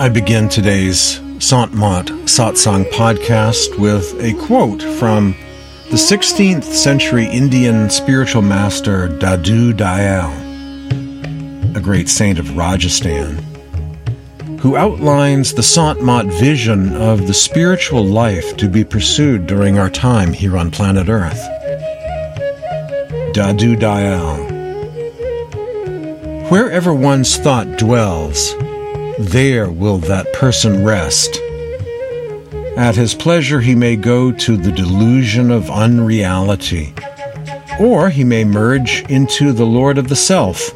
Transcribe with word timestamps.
I 0.00 0.08
begin 0.08 0.48
today's 0.48 1.20
Sant 1.40 1.74
Mat 1.74 2.06
Satsang 2.06 2.88
podcast 2.90 3.76
with 3.80 4.14
a 4.22 4.32
quote 4.46 4.80
from 4.80 5.34
the 5.90 5.96
16th 5.96 6.62
century 6.62 7.26
Indian 7.26 7.90
spiritual 7.90 8.42
master 8.42 9.08
Dadu 9.08 9.72
Dayal, 9.72 10.32
a 11.76 11.80
great 11.80 12.08
saint 12.08 12.38
of 12.38 12.56
Rajasthan, 12.56 13.38
who 14.60 14.76
outlines 14.76 15.52
the 15.52 15.64
Sant 15.64 16.00
Mat 16.00 16.26
vision 16.26 16.94
of 16.94 17.26
the 17.26 17.34
spiritual 17.34 18.04
life 18.04 18.56
to 18.58 18.68
be 18.68 18.84
pursued 18.84 19.48
during 19.48 19.80
our 19.80 19.90
time 19.90 20.32
here 20.32 20.56
on 20.56 20.70
planet 20.70 21.08
Earth. 21.08 21.42
Dadu 23.34 23.74
Dayal. 23.76 24.46
Wherever 26.52 26.94
one's 26.94 27.36
thought 27.36 27.76
dwells, 27.78 28.54
there 29.18 29.70
will 29.70 29.98
that 29.98 30.32
person 30.32 30.84
rest. 30.84 31.40
At 32.76 32.94
his 32.94 33.14
pleasure, 33.14 33.60
he 33.60 33.74
may 33.74 33.96
go 33.96 34.30
to 34.30 34.56
the 34.56 34.70
delusion 34.70 35.50
of 35.50 35.70
unreality, 35.70 36.94
or 37.80 38.10
he 38.10 38.22
may 38.22 38.44
merge 38.44 39.04
into 39.08 39.52
the 39.52 39.66
Lord 39.66 39.98
of 39.98 40.08
the 40.08 40.16
Self, 40.16 40.72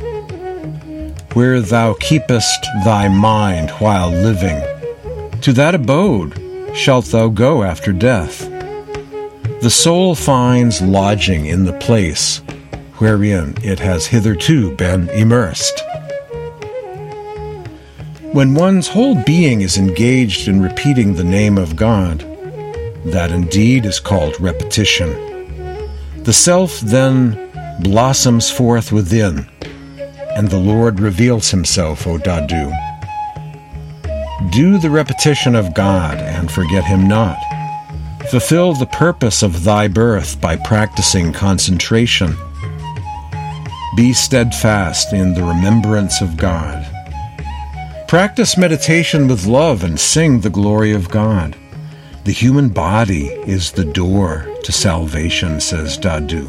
where 1.34 1.60
thou 1.60 1.94
keepest 2.00 2.66
thy 2.84 3.08
mind 3.08 3.70
while 3.70 4.10
living. 4.10 4.60
To 5.42 5.52
that 5.52 5.76
abode 5.76 6.40
shalt 6.74 7.06
thou 7.06 7.28
go 7.28 7.62
after 7.62 7.92
death. 7.92 8.40
The 9.60 9.70
soul 9.70 10.16
finds 10.16 10.82
lodging 10.82 11.46
in 11.46 11.64
the 11.64 11.78
place 11.78 12.42
wherein 12.98 13.54
it 13.62 13.78
has 13.78 14.06
hitherto 14.06 14.74
been 14.74 15.08
immersed. 15.10 15.82
When 18.32 18.54
one's 18.54 18.88
whole 18.88 19.22
being 19.24 19.60
is 19.60 19.76
engaged 19.76 20.48
in 20.48 20.62
repeating 20.62 21.14
the 21.14 21.22
name 21.22 21.58
of 21.58 21.76
God, 21.76 22.20
that 23.04 23.30
indeed 23.30 23.84
is 23.84 24.00
called 24.00 24.40
repetition. 24.40 25.10
The 26.22 26.32
self 26.32 26.80
then 26.80 27.50
blossoms 27.82 28.50
forth 28.50 28.90
within, 28.90 29.46
and 30.34 30.48
the 30.48 30.58
Lord 30.58 30.98
reveals 30.98 31.50
himself, 31.50 32.06
O 32.06 32.16
Dadu. 32.16 32.72
Do 34.50 34.78
the 34.78 34.88
repetition 34.88 35.54
of 35.54 35.74
God 35.74 36.16
and 36.16 36.50
forget 36.50 36.84
him 36.84 37.06
not. 37.06 37.36
Fulfill 38.30 38.72
the 38.72 38.86
purpose 38.86 39.42
of 39.42 39.62
thy 39.64 39.88
birth 39.88 40.40
by 40.40 40.56
practicing 40.56 41.34
concentration. 41.34 42.34
Be 43.94 44.14
steadfast 44.14 45.12
in 45.12 45.34
the 45.34 45.44
remembrance 45.44 46.22
of 46.22 46.38
God. 46.38 46.91
Practice 48.12 48.58
meditation 48.58 49.26
with 49.26 49.46
love 49.46 49.82
and 49.82 49.98
sing 49.98 50.40
the 50.40 50.50
glory 50.50 50.92
of 50.92 51.08
God. 51.08 51.56
The 52.24 52.32
human 52.32 52.68
body 52.68 53.28
is 53.28 53.72
the 53.72 53.86
door 53.86 54.46
to 54.64 54.70
salvation, 54.70 55.62
says 55.62 55.96
Dadu. 55.96 56.44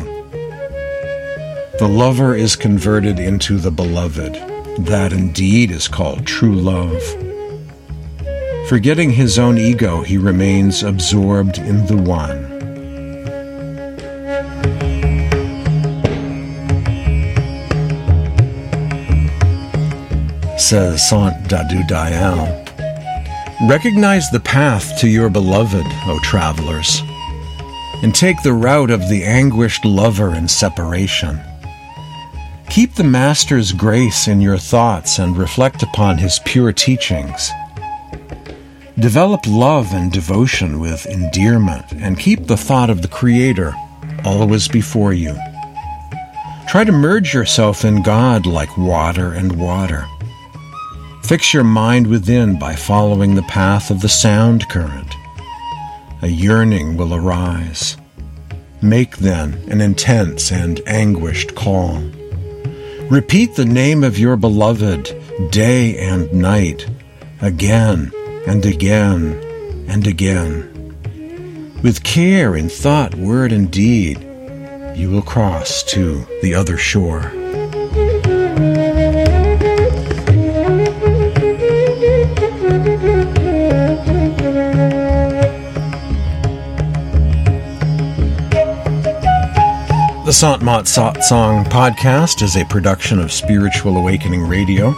The 1.80 1.88
lover 1.88 2.36
is 2.36 2.58
converted 2.58 3.18
into 3.18 3.60
the 3.60 3.72
beloved. 3.72 4.34
That 4.86 5.14
indeed 5.14 5.72
is 5.72 5.88
called 5.88 6.28
true 6.28 6.54
love. 6.54 7.02
Forgetting 8.68 9.12
his 9.12 9.40
own 9.40 9.58
ego, 9.58 10.02
he 10.02 10.18
remains 10.18 10.84
absorbed 10.84 11.60
in 11.60 11.86
the 11.86 11.96
One. 11.96 12.53
Says 20.64 20.94
uh, 20.94 20.98
Sant 20.98 21.50
Dadu 21.50 21.86
Dayal. 21.90 22.48
Recognize 23.68 24.30
the 24.30 24.40
path 24.40 24.98
to 25.02 25.10
your 25.10 25.30
beloved, 25.30 25.84
O 26.06 26.20
travelers, 26.24 27.02
and 28.02 28.16
take 28.16 28.42
the 28.44 28.54
route 28.54 28.90
of 28.90 29.10
the 29.10 29.26
anguished 29.26 29.84
lover 29.84 30.34
in 30.34 30.48
separation. 30.48 31.38
Keep 32.70 32.96
the 32.96 33.04
Master's 33.04 33.74
grace 33.74 34.30
in 34.30 34.40
your 34.40 34.58
thoughts 34.58 35.20
and 35.20 35.38
reflect 35.38 35.84
upon 35.84 36.18
his 36.18 36.40
pure 36.46 36.72
teachings. 36.72 37.52
Develop 38.98 39.42
love 39.46 39.94
and 39.94 40.14
devotion 40.14 40.80
with 40.80 41.06
endearment 41.08 41.92
and 41.92 42.18
keep 42.18 42.48
the 42.48 42.58
thought 42.58 42.90
of 42.90 43.02
the 43.02 43.10
Creator 43.10 43.74
always 44.24 44.70
before 44.70 45.12
you. 45.12 45.36
Try 46.70 46.86
to 46.86 46.94
merge 46.94 47.34
yourself 47.34 47.84
in 47.84 48.02
God 48.02 48.46
like 48.46 48.78
water 48.78 49.34
and 49.34 49.60
water. 49.60 50.08
Fix 51.24 51.54
your 51.54 51.64
mind 51.64 52.08
within 52.08 52.60
by 52.60 52.76
following 52.76 53.34
the 53.34 53.44
path 53.44 53.90
of 53.90 54.02
the 54.02 54.10
sound 54.10 54.68
current. 54.68 55.16
A 56.22 56.28
yearning 56.28 56.98
will 56.98 57.16
arise. 57.16 57.96
Make 58.82 59.18
then 59.18 59.54
an 59.70 59.80
intense 59.80 60.52
and 60.52 60.82
anguished 60.86 61.56
call. 61.56 62.04
Repeat 63.10 63.56
the 63.56 63.64
name 63.64 64.04
of 64.04 64.20
your 64.20 64.36
beloved 64.36 65.16
day 65.50 65.98
and 65.98 66.32
night, 66.34 66.90
again 67.42 68.12
and 68.46 68.66
again 68.66 69.86
and 69.88 70.06
again. 70.06 70.70
With 71.82 72.04
care 72.04 72.54
in 72.54 72.68
thought, 72.68 73.16
word, 73.16 73.54
and 73.54 73.72
deed, 73.72 74.20
you 74.94 75.10
will 75.10 75.22
cross 75.22 75.84
to 75.84 76.28
the 76.42 76.54
other 76.54 76.76
shore. 76.76 77.32
The 90.34 90.40
Sant 90.40 90.64
Mat 90.64 90.86
Satsang 90.86 91.64
podcast 91.66 92.42
is 92.42 92.58
a 92.58 92.66
production 92.66 93.20
of 93.20 93.32
Spiritual 93.32 93.98
Awakening 93.98 94.42
Radio. 94.42 94.96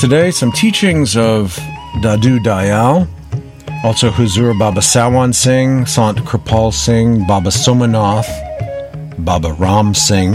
Today, 0.00 0.32
some 0.32 0.50
teachings 0.50 1.16
of 1.16 1.54
Dadu 2.02 2.40
Dayal, 2.40 3.06
also 3.84 4.10
Huzur 4.10 4.58
Baba 4.58 4.80
Sawan 4.80 5.32
Singh, 5.32 5.86
Sant 5.86 6.18
Kripal 6.18 6.72
Singh, 6.72 7.24
Baba 7.24 7.50
Somanath, 7.50 8.26
Baba 9.24 9.52
Ram 9.52 9.94
Singh, 9.94 10.34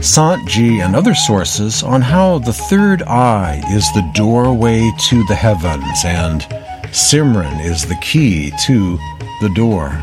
Sant 0.00 0.48
Ji, 0.48 0.80
and 0.80 0.96
other 0.96 1.14
sources 1.14 1.84
on 1.84 2.02
how 2.02 2.40
the 2.40 2.52
third 2.52 3.04
eye 3.04 3.62
is 3.70 3.84
the 3.92 4.10
doorway 4.14 4.90
to 5.02 5.24
the 5.26 5.36
heavens 5.36 6.04
and 6.04 6.40
Simran 6.90 7.64
is 7.64 7.86
the 7.86 7.98
key 8.02 8.50
to 8.64 8.98
the 9.40 9.52
door. 9.54 9.96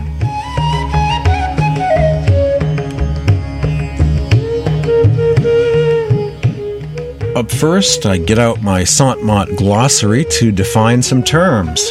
Up 7.35 7.49
first, 7.49 8.05
I 8.05 8.17
get 8.17 8.37
out 8.37 8.61
my 8.61 8.83
Sant 8.83 9.57
glossary 9.57 10.23
to 10.25 10.51
define 10.51 11.01
some 11.01 11.23
terms. 11.23 11.89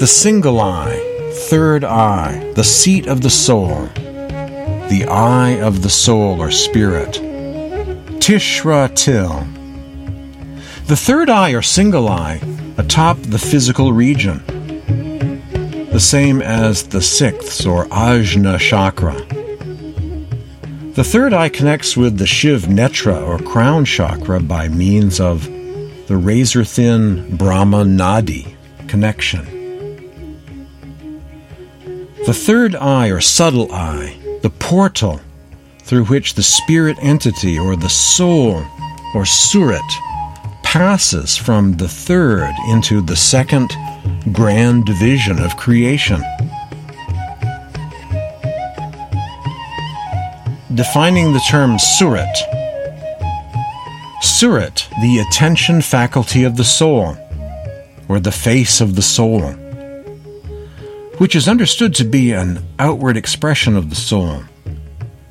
The 0.00 0.08
single 0.08 0.60
eye, 0.60 1.30
third 1.48 1.84
eye, 1.84 2.52
the 2.56 2.64
seat 2.64 3.06
of 3.06 3.22
the 3.22 3.30
soul, 3.30 3.86
the 4.90 5.06
eye 5.08 5.60
of 5.60 5.82
the 5.82 5.88
soul 5.88 6.42
or 6.42 6.50
spirit, 6.50 7.12
Tishra 8.20 8.90
Til. 8.92 9.46
The 10.88 10.96
third 10.96 11.30
eye 11.30 11.52
or 11.52 11.62
single 11.62 12.08
eye 12.08 12.40
atop 12.76 13.18
the 13.18 13.38
physical 13.38 13.92
region, 13.92 14.42
the 15.92 16.00
same 16.00 16.42
as 16.42 16.88
the 16.88 17.02
sixth 17.02 17.64
or 17.64 17.86
Ajna 17.86 18.58
chakra. 18.58 19.41
The 20.94 21.04
third 21.04 21.32
eye 21.32 21.48
connects 21.48 21.96
with 21.96 22.18
the 22.18 22.26
Shiv 22.26 22.64
Netra 22.64 23.26
or 23.26 23.38
crown 23.38 23.86
chakra 23.86 24.40
by 24.40 24.68
means 24.68 25.20
of 25.20 25.46
the 26.06 26.18
razor 26.18 26.64
thin 26.64 27.34
Brahma 27.34 27.82
Nadi 27.84 28.54
connection. 28.88 29.46
The 32.26 32.34
third 32.34 32.74
eye 32.74 33.08
or 33.08 33.22
subtle 33.22 33.72
eye, 33.72 34.18
the 34.42 34.50
portal 34.50 35.22
through 35.78 36.04
which 36.04 36.34
the 36.34 36.42
spirit 36.42 36.98
entity 37.00 37.58
or 37.58 37.74
the 37.74 37.88
soul 37.88 38.62
or 39.14 39.24
surat 39.24 39.80
passes 40.62 41.38
from 41.38 41.72
the 41.78 41.88
third 41.88 42.52
into 42.68 43.00
the 43.00 43.16
second 43.16 43.74
grand 44.30 44.84
division 44.84 45.38
of 45.38 45.56
creation. 45.56 46.22
Defining 50.74 51.34
the 51.34 51.44
term 51.50 51.78
surat. 51.78 52.34
Surat, 54.22 54.88
the 55.02 55.18
attention 55.18 55.82
faculty 55.82 56.44
of 56.44 56.56
the 56.56 56.64
soul, 56.64 57.14
or 58.08 58.18
the 58.18 58.32
face 58.32 58.80
of 58.80 58.96
the 58.96 59.02
soul, 59.02 59.50
which 61.18 61.36
is 61.36 61.46
understood 61.46 61.94
to 61.96 62.04
be 62.04 62.32
an 62.32 62.64
outward 62.78 63.18
expression 63.18 63.76
of 63.76 63.90
the 63.90 63.96
soul. 63.96 64.44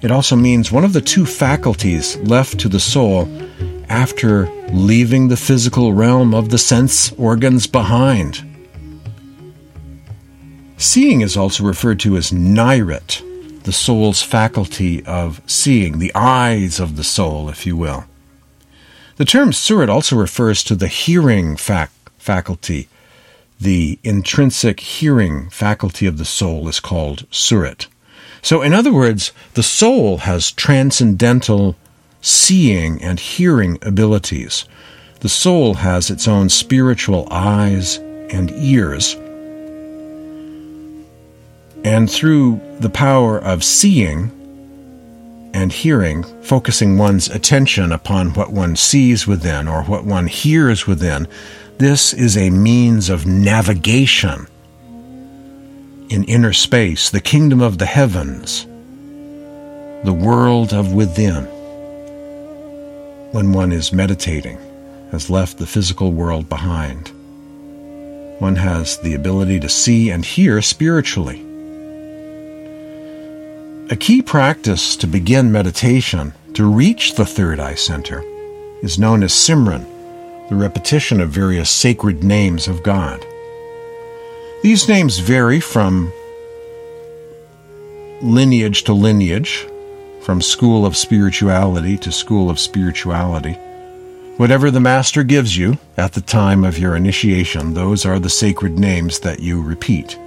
It 0.01 0.11
also 0.11 0.35
means 0.35 0.71
one 0.71 0.83
of 0.83 0.93
the 0.93 1.01
two 1.01 1.25
faculties 1.25 2.17
left 2.17 2.59
to 2.59 2.69
the 2.69 2.79
soul 2.79 3.27
after 3.89 4.45
leaving 4.71 5.27
the 5.27 5.37
physical 5.37 5.91
realm 5.91 6.35
of 6.35 6.49
the 6.49 6.59
sense 6.59 7.11
organs 7.13 7.65
behind. 7.65 8.43
Seeing 10.77 11.21
is 11.21 11.35
also 11.35 11.63
referred 11.63 11.99
to 12.01 12.15
as 12.15 12.29
nirat, 12.29 13.23
the 13.63 13.71
soul's 13.71 14.21
faculty 14.21 15.05
of 15.05 15.41
seeing, 15.45 15.99
the 15.99 16.11
eyes 16.15 16.79
of 16.79 16.95
the 16.95 17.03
soul, 17.03 17.49
if 17.49 17.65
you 17.65 17.77
will. 17.77 18.05
The 19.17 19.25
term 19.25 19.51
surat 19.51 19.89
also 19.89 20.15
refers 20.15 20.63
to 20.63 20.75
the 20.75 20.87
hearing 20.87 21.55
fac- 21.55 21.91
faculty. 22.17 22.87
The 23.59 23.99
intrinsic 24.03 24.79
hearing 24.79 25.49
faculty 25.49 26.07
of 26.07 26.17
the 26.17 26.25
soul 26.25 26.67
is 26.67 26.79
called 26.79 27.27
surat. 27.29 27.87
So, 28.41 28.63
in 28.63 28.73
other 28.73 28.91
words, 28.91 29.31
the 29.53 29.63
soul 29.63 30.17
has 30.19 30.51
transcendental 30.51 31.75
seeing 32.21 33.01
and 33.01 33.19
hearing 33.19 33.77
abilities. 33.83 34.65
The 35.19 35.29
soul 35.29 35.75
has 35.75 36.09
its 36.09 36.27
own 36.27 36.49
spiritual 36.49 37.27
eyes 37.29 37.97
and 38.31 38.51
ears. 38.55 39.15
And 41.83 42.09
through 42.09 42.61
the 42.79 42.89
power 42.89 43.39
of 43.39 43.63
seeing 43.63 44.31
and 45.53 45.71
hearing, 45.71 46.23
focusing 46.43 46.97
one's 46.97 47.29
attention 47.29 47.91
upon 47.91 48.33
what 48.33 48.51
one 48.51 48.75
sees 48.75 49.25
within 49.27 49.67
or 49.67 49.83
what 49.83 50.05
one 50.05 50.27
hears 50.27 50.85
within, 50.85 51.27
this 51.77 52.13
is 52.13 52.37
a 52.37 52.51
means 52.51 53.09
of 53.09 53.25
navigation 53.25 54.47
in 56.09 56.23
inner 56.25 56.53
space, 56.53 57.09
the 57.09 57.21
kingdom 57.21 57.61
of 57.61 57.77
the 57.77 57.85
heavens, 57.85 58.65
the 60.03 60.13
world 60.13 60.73
of 60.73 60.93
within. 60.93 61.45
When 63.31 63.53
one 63.53 63.71
is 63.71 63.93
meditating, 63.93 64.59
has 65.11 65.29
left 65.29 65.57
the 65.57 65.65
physical 65.65 66.11
world 66.11 66.49
behind, 66.49 67.09
one 68.39 68.55
has 68.57 68.97
the 68.99 69.13
ability 69.13 69.59
to 69.61 69.69
see 69.69 70.09
and 70.09 70.25
hear 70.25 70.61
spiritually. 70.61 71.45
A 73.91 73.97
key 73.97 74.21
practice 74.21 74.95
to 74.95 75.05
begin 75.05 75.51
meditation 75.51 76.31
to 76.53 76.63
reach 76.63 77.15
the 77.15 77.25
third 77.25 77.59
eye 77.59 77.75
center 77.75 78.23
is 78.81 78.97
known 78.97 79.21
as 79.21 79.33
Simran, 79.33 79.85
the 80.47 80.55
repetition 80.55 81.19
of 81.19 81.29
various 81.29 81.69
sacred 81.69 82.23
names 82.23 82.69
of 82.69 82.83
God. 82.83 83.25
These 84.63 84.87
names 84.87 85.19
vary 85.19 85.59
from 85.59 86.09
lineage 88.21 88.85
to 88.85 88.93
lineage, 88.93 89.67
from 90.21 90.41
school 90.41 90.85
of 90.85 90.95
spirituality 90.95 91.97
to 91.97 92.13
school 92.13 92.49
of 92.49 92.61
spirituality. 92.61 93.57
Whatever 94.37 94.71
the 94.71 94.79
Master 94.79 95.21
gives 95.21 95.57
you 95.57 95.77
at 95.97 96.13
the 96.13 96.21
time 96.21 96.63
of 96.63 96.79
your 96.79 96.95
initiation, 96.95 97.73
those 97.73 98.05
are 98.05 98.19
the 98.19 98.29
sacred 98.29 98.79
names 98.79 99.19
that 99.19 99.41
you 99.41 99.61
repeat. 99.61 100.17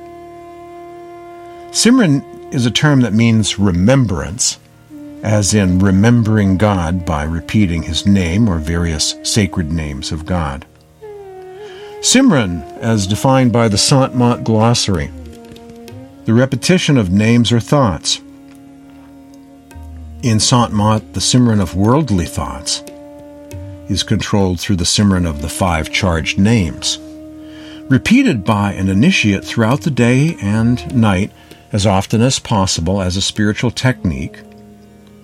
Simran 1.71 2.23
is 2.55 2.67
a 2.67 2.71
term 2.71 3.01
that 3.01 3.13
means 3.13 3.59
remembrance, 3.59 4.61
as 5.25 5.55
in 5.55 5.81
remembering 5.81 6.57
God 6.57 7.05
by 7.05 7.25
repeating 7.25 7.83
his 7.83 8.07
name 8.07 8.49
or 8.49 8.59
various 8.59 9.17
sacred 9.25 9.73
names 9.73 10.13
of 10.13 10.25
God. 10.25 10.65
Simran, 11.99 12.63
as 12.79 13.09
defined 13.09 13.53
by 13.53 13.67
the 13.67 13.77
Sant 13.77 14.15
Mat 14.15 14.45
glossary, 14.45 15.11
the 16.27 16.33
repetition 16.33 16.97
of 16.97 17.11
names 17.11 17.51
or 17.51 17.59
thoughts. 17.59 18.21
In 20.23 20.39
Sant 20.39 20.73
Mat, 20.73 21.13
the 21.13 21.21
Simran 21.21 21.61
of 21.61 21.75
worldly 21.75 22.27
thoughts 22.27 22.85
is 23.89 24.05
controlled 24.05 24.61
through 24.61 24.77
the 24.77 24.85
Simran 24.85 25.29
of 25.29 25.43
the 25.43 25.49
five 25.49 25.91
charged 25.91 26.39
names. 26.39 27.01
Repeated 27.91 28.45
by 28.45 28.75
an 28.75 28.89
initiate 28.89 29.45
throughout 29.45 29.81
the 29.81 29.91
day 29.91 30.37
and 30.41 30.95
night 30.95 31.33
as 31.75 31.87
often 31.87 32.23
as 32.23 32.39
possible 32.39 33.03
as 33.03 33.17
a 33.17 33.21
spiritual 33.21 33.71
technique 33.71 34.39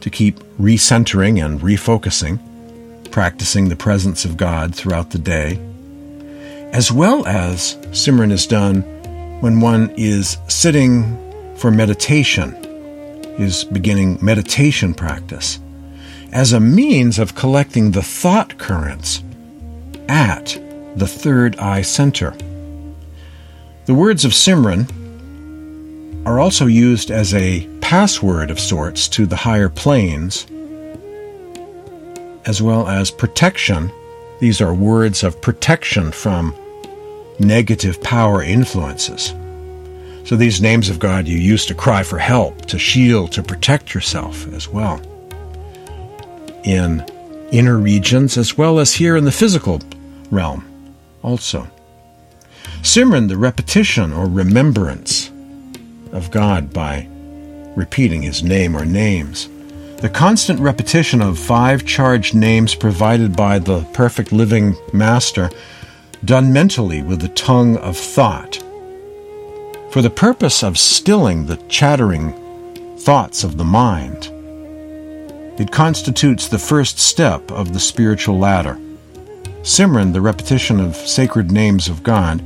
to 0.00 0.10
keep 0.10 0.40
recentering 0.58 1.42
and 1.42 1.60
refocusing, 1.60 2.40
practicing 3.12 3.68
the 3.68 3.76
presence 3.76 4.24
of 4.24 4.36
God 4.36 4.74
throughout 4.74 5.10
the 5.10 5.18
day, 5.18 5.60
as 6.72 6.90
well 6.90 7.24
as 7.24 7.76
Simran 7.92 8.32
is 8.32 8.48
done 8.48 8.82
when 9.40 9.60
one 9.60 9.94
is 9.96 10.38
sitting 10.48 11.16
for 11.56 11.70
meditation, 11.70 12.52
is 13.38 13.62
beginning 13.62 14.18
meditation 14.20 14.92
practice, 14.92 15.60
as 16.32 16.52
a 16.52 16.58
means 16.58 17.20
of 17.20 17.36
collecting 17.36 17.92
the 17.92 18.02
thought 18.02 18.58
currents 18.58 19.22
at 20.08 20.60
the 20.96 21.06
third 21.06 21.56
eye 21.60 21.82
center. 21.82 22.34
The 23.86 23.94
words 23.94 24.24
of 24.24 24.32
Simran 24.32 24.90
are 26.26 26.38
also 26.38 26.66
used 26.66 27.10
as 27.10 27.34
a 27.34 27.66
password 27.80 28.50
of 28.50 28.60
sorts 28.60 29.08
to 29.08 29.26
the 29.26 29.36
higher 29.36 29.68
planes, 29.68 30.46
as 32.46 32.60
well 32.60 32.86
as 32.88 33.10
protection. 33.10 33.90
These 34.38 34.60
are 34.60 34.74
words 34.74 35.22
of 35.22 35.40
protection 35.40 36.12
from 36.12 36.54
negative 37.38 38.02
power 38.02 38.42
influences. 38.42 39.34
So 40.24 40.36
these 40.36 40.60
names 40.60 40.88
of 40.88 40.98
God 40.98 41.26
you 41.26 41.38
use 41.38 41.66
to 41.66 41.74
cry 41.74 42.02
for 42.02 42.18
help, 42.18 42.66
to 42.66 42.78
shield, 42.78 43.32
to 43.32 43.42
protect 43.42 43.94
yourself 43.94 44.46
as 44.52 44.68
well. 44.68 45.00
In 46.64 47.04
inner 47.50 47.78
regions 47.78 48.36
as 48.36 48.56
well 48.56 48.78
as 48.78 48.94
here 48.94 49.16
in 49.16 49.24
the 49.24 49.32
physical 49.32 49.80
realm 50.30 50.94
also. 51.22 51.66
Simran, 52.82 53.28
the 53.28 53.36
repetition 53.36 54.12
or 54.12 54.26
remembrance 54.26 55.30
of 56.12 56.30
God 56.30 56.72
by 56.72 57.08
repeating 57.76 58.22
his 58.22 58.42
name 58.42 58.76
or 58.76 58.84
names. 58.84 59.48
The 59.98 60.08
constant 60.08 60.60
repetition 60.60 61.20
of 61.20 61.38
five 61.38 61.84
charged 61.84 62.34
names 62.34 62.74
provided 62.74 63.36
by 63.36 63.58
the 63.58 63.82
perfect 63.92 64.32
living 64.32 64.74
Master, 64.92 65.50
done 66.24 66.52
mentally 66.52 67.02
with 67.02 67.20
the 67.20 67.28
tongue 67.28 67.76
of 67.78 67.96
thought, 67.96 68.56
for 69.90 70.02
the 70.02 70.10
purpose 70.10 70.62
of 70.62 70.78
stilling 70.78 71.46
the 71.46 71.56
chattering 71.68 72.32
thoughts 72.98 73.44
of 73.44 73.56
the 73.56 73.64
mind. 73.64 74.30
It 75.60 75.70
constitutes 75.70 76.48
the 76.48 76.58
first 76.58 76.98
step 76.98 77.50
of 77.52 77.72
the 77.74 77.80
spiritual 77.80 78.38
ladder. 78.38 78.78
Simran, 79.62 80.14
the 80.14 80.22
repetition 80.22 80.80
of 80.80 80.96
sacred 80.96 81.50
names 81.50 81.88
of 81.88 82.02
God, 82.02 82.42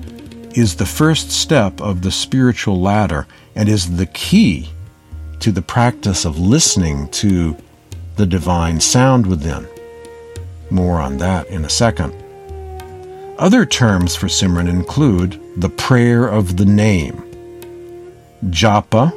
is 0.56 0.74
the 0.74 0.86
first 0.86 1.30
step 1.30 1.80
of 1.80 2.02
the 2.02 2.10
spiritual 2.10 2.80
ladder 2.80 3.28
and 3.54 3.68
is 3.68 3.96
the 3.96 4.06
key 4.06 4.70
to 5.40 5.52
the 5.52 5.62
practice 5.62 6.24
of 6.24 6.38
listening 6.38 7.08
to 7.08 7.56
the 8.16 8.26
divine 8.26 8.80
sound 8.80 9.26
within. 9.26 9.66
More 10.70 11.00
on 11.00 11.18
that 11.18 11.46
in 11.48 11.64
a 11.64 11.70
second. 11.70 12.14
Other 13.38 13.66
terms 13.66 14.14
for 14.14 14.26
Simran 14.26 14.68
include 14.68 15.40
the 15.56 15.68
prayer 15.68 16.26
of 16.26 16.56
the 16.56 16.64
name, 16.64 17.22
japa, 18.46 19.12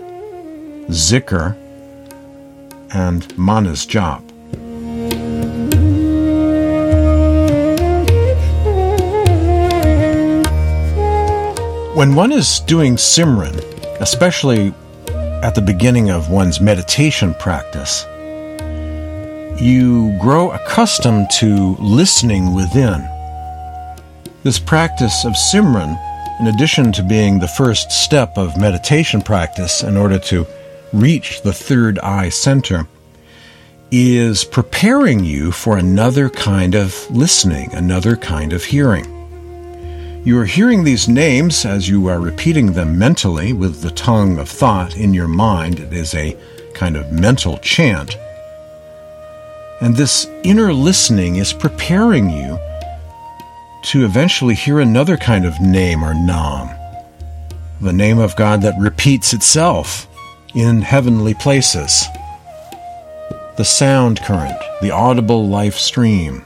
zikr, 0.89 1.56
and 2.94 3.38
manas 3.38 3.86
jap. 3.86 4.24
When 11.96 12.15
one 12.15 12.32
is 12.32 12.60
doing 12.62 12.96
Simran, 12.96 13.76
especially 13.99 14.73
at 15.43 15.55
the 15.55 15.61
beginning 15.61 16.09
of 16.09 16.29
one's 16.29 16.59
meditation 16.59 17.33
practice, 17.35 18.05
you 19.61 20.17
grow 20.19 20.51
accustomed 20.51 21.29
to 21.31 21.75
listening 21.79 22.53
within. 22.53 23.01
This 24.43 24.59
practice 24.59 25.25
of 25.25 25.33
Simran, 25.33 25.99
in 26.39 26.47
addition 26.47 26.91
to 26.93 27.03
being 27.03 27.39
the 27.39 27.47
first 27.47 27.91
step 27.91 28.37
of 28.37 28.57
meditation 28.57 29.21
practice 29.21 29.83
in 29.83 29.97
order 29.97 30.19
to 30.19 30.45
reach 30.93 31.41
the 31.41 31.53
third 31.53 31.99
eye 31.99 32.29
center, 32.29 32.87
is 33.91 34.43
preparing 34.43 35.23
you 35.23 35.51
for 35.51 35.77
another 35.77 36.29
kind 36.29 36.75
of 36.75 37.09
listening, 37.09 37.73
another 37.73 38.15
kind 38.15 38.53
of 38.53 38.63
hearing. 38.63 39.16
You 40.24 40.38
are 40.39 40.45
hearing 40.45 40.83
these 40.83 41.07
names 41.07 41.65
as 41.65 41.88
you 41.88 42.07
are 42.07 42.19
repeating 42.19 42.74
them 42.74 43.00
mentally 43.00 43.53
with 43.53 43.81
the 43.81 43.91
tongue 43.91 44.39
of 44.39 44.50
thought 44.50 44.97
in 44.97 45.13
your 45.13 45.27
mind. 45.27 45.79
It 45.79 45.93
is 45.93 46.13
a 46.13 46.36
kind 46.74 46.97
of 46.97 47.12
mental 47.12 47.57
chant. 47.59 48.17
And 49.79 49.95
this 49.95 50.27
inner 50.43 50.74
listening 50.74 51.38
is 51.38 51.53
preparing 51.53 52.29
you 52.29 52.59
to 53.83 54.03
eventually 54.03 54.55
hear 54.55 54.79
another 54.79 55.15
kind 55.15 55.45
of 55.45 55.62
name 55.62 56.03
or 56.03 56.13
nam, 56.13 56.69
the 57.79 57.93
name 57.93 58.19
of 58.19 58.36
God 58.36 58.62
that 58.63 58.79
repeats 58.79 59.33
itself 59.33 60.07
in 60.53 60.81
heavenly 60.81 61.36
places. 61.36 62.05
The 63.55 63.63
sound 63.63 64.19
current, 64.21 64.62
the 64.81 64.91
audible 64.91 65.47
life 65.47 65.75
stream, 65.75 66.45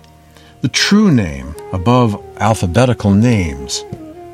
the 0.61 0.69
true 0.69 1.11
name 1.11 1.55
above 1.73 2.23
alphabetical 2.37 3.11
names 3.11 3.83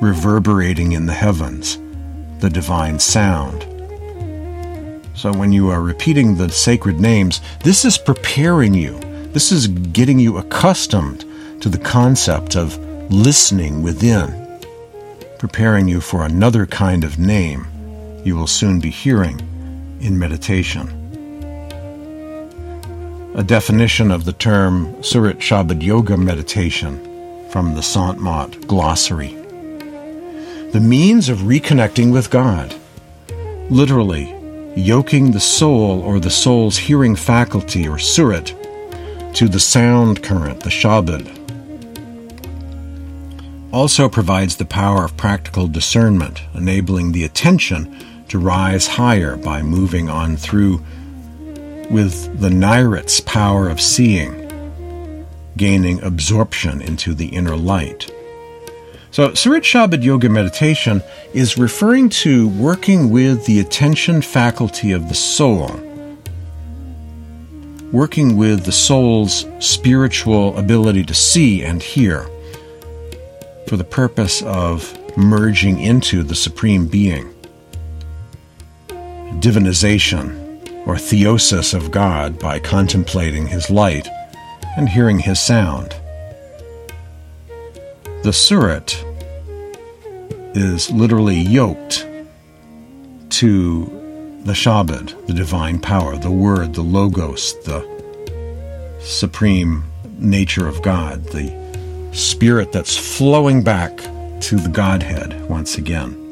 reverberating 0.01 0.91
in 0.91 1.05
the 1.05 1.13
heavens, 1.13 1.77
the 2.39 2.50
divine 2.50 3.00
sound. 3.00 3.63
So 5.15 5.34
when 5.34 5.53
you 5.53 5.69
are 5.69 5.81
repeating 5.81 6.36
the 6.36 6.50
sacred 6.50 7.00
names, 7.00 7.39
this 7.63 7.86
is 7.86 7.98
preparing 7.98 8.74
you. 8.74 9.00
This 9.31 9.53
is 9.53 9.67
getting 9.67 10.19
you 10.19 10.38
accustomed 10.38 11.24
to 11.62 11.69
the 11.69 11.77
concept 11.77 12.57
of 12.57 12.77
listening 13.10 13.81
within, 13.81 14.60
preparing 15.39 15.88
you 15.88 16.01
for 16.01 16.25
another 16.25 16.65
kind 16.65 17.05
of 17.05 17.17
name 17.17 17.65
you 18.25 18.36
will 18.36 18.48
soon 18.48 18.81
be 18.81 18.89
hearing 18.89 19.39
in 20.01 20.19
meditation. 20.19 21.07
A 23.38 23.44
definition 23.44 24.10
of 24.10 24.25
the 24.25 24.34
term 24.34 25.03
Surat 25.03 25.38
Shabad 25.38 25.84
Yoga 25.84 26.17
meditation 26.17 26.98
from 27.51 27.75
the 27.75 27.84
Sant 27.84 28.20
Mat 28.20 28.65
glossary. 28.65 29.36
The 30.72 30.82
means 30.84 31.29
of 31.29 31.41
reconnecting 31.41 32.12
with 32.12 32.32
God. 32.32 32.74
Literally, 33.70 34.34
yoking 34.75 35.34
the 35.34 35.39
soul 35.39 36.01
or 36.01 36.20
the 36.20 36.32
soul's 36.32 36.79
hearing 36.79 37.15
faculty 37.15 37.88
or 37.88 38.00
surat 38.00 38.56
to 39.36 39.48
the 39.48 39.60
sound 39.60 40.24
current, 40.24 40.62
the 40.62 40.72
Shabad. 40.72 41.29
Also 43.72 44.10
provides 44.10 44.56
the 44.56 44.65
power 44.65 45.06
of 45.06 45.15
practical 45.15 45.67
discernment, 45.67 46.41
enabling 46.56 47.12
the 47.12 47.24
attention 47.24 48.25
to 48.29 48.39
rise 48.39 48.88
higher 48.88 49.38
by 49.38 49.62
moving 49.62 50.10
on 50.10 50.38
through 50.38 50.82
with 51.89 52.39
the 52.39 52.50
Nirat's 52.50 53.20
power 53.22 53.70
of 53.70 53.82
seeing, 53.82 54.48
gaining 55.56 56.01
absorption 56.03 56.82
into 56.82 57.13
the 57.13 57.27
inner 57.27 57.56
light. 57.56 58.12
So, 59.12 59.34
Surat 59.34 59.63
Shabad 59.63 60.03
Yoga 60.03 60.29
Meditation 60.29 61.01
is 61.34 61.58
referring 61.58 62.10
to 62.10 62.50
working 62.50 63.10
with 63.10 63.46
the 63.46 63.60
attention 63.60 64.22
faculty 64.22 64.91
of 64.91 65.10
the 65.10 65.15
soul, 65.15 65.72
working 67.91 68.38
with 68.38 68.65
the 68.65 68.72
soul's 68.72 69.46
spiritual 69.60 70.56
ability 70.58 71.03
to 71.06 71.13
see 71.13 71.63
and 71.63 71.82
hear 71.82 72.29
for 73.67 73.77
the 73.77 73.84
purpose 73.84 74.41
of 74.44 74.96
merging 75.17 75.79
into 75.79 76.22
the 76.22 76.36
Supreme 76.36 76.88
Being 76.88 77.34
divinization 79.39 80.47
or 80.88 80.96
theosis 80.96 81.74
of 81.74 81.91
God 81.91 82.39
by 82.39 82.60
contemplating 82.60 83.46
His 83.46 83.70
light 83.70 84.08
and 84.77 84.88
hearing 84.88 85.20
His 85.20 85.38
sound. 85.39 85.94
The 88.24 88.32
surat 88.32 89.03
is 90.56 90.89
literally 90.89 91.39
yoked 91.39 92.08
to 93.32 93.86
the 94.46 94.53
Shabad, 94.53 95.27
the 95.27 95.34
divine 95.34 95.79
power, 95.79 96.15
the 96.15 96.32
Word, 96.32 96.74
the 96.74 96.82
Logos, 96.82 97.53
the 97.65 97.86
supreme 99.01 99.84
nature 100.17 100.67
of 100.67 100.82
God, 100.82 101.25
the 101.25 101.53
Spirit 102.13 102.72
that's 102.72 102.98
flowing 102.98 103.62
back 103.62 103.98
to 104.39 104.56
the 104.56 104.70
Godhead 104.70 105.50
once 105.50 105.77
again. 105.77 106.24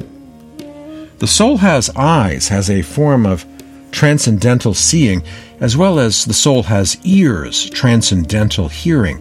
The 1.20 1.28
soul 1.28 1.58
has 1.58 1.90
eyes, 1.96 2.48
has 2.48 2.70
a 2.70 2.82
form 2.82 3.26
of 3.26 3.46
transcendental 3.96 4.74
seeing, 4.74 5.24
as 5.62 5.78
well 5.78 6.00
as 6.00 6.26
the 6.26 6.34
soul 6.34 6.64
has 6.64 6.98
ears, 7.06 7.70
transcendental 7.70 8.68
hearing. 8.68 9.18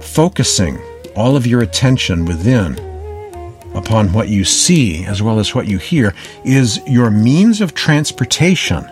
Focusing 0.00 0.80
all 1.14 1.36
of 1.36 1.46
your 1.46 1.60
attention 1.60 2.24
within 2.24 2.78
upon 3.74 4.12
what 4.12 4.28
you 4.28 4.44
see 4.44 5.04
as 5.04 5.22
well 5.22 5.38
as 5.38 5.54
what 5.54 5.66
you 5.66 5.78
hear 5.78 6.14
is 6.44 6.80
your 6.86 7.10
means 7.10 7.60
of 7.60 7.74
transportation 7.74 8.84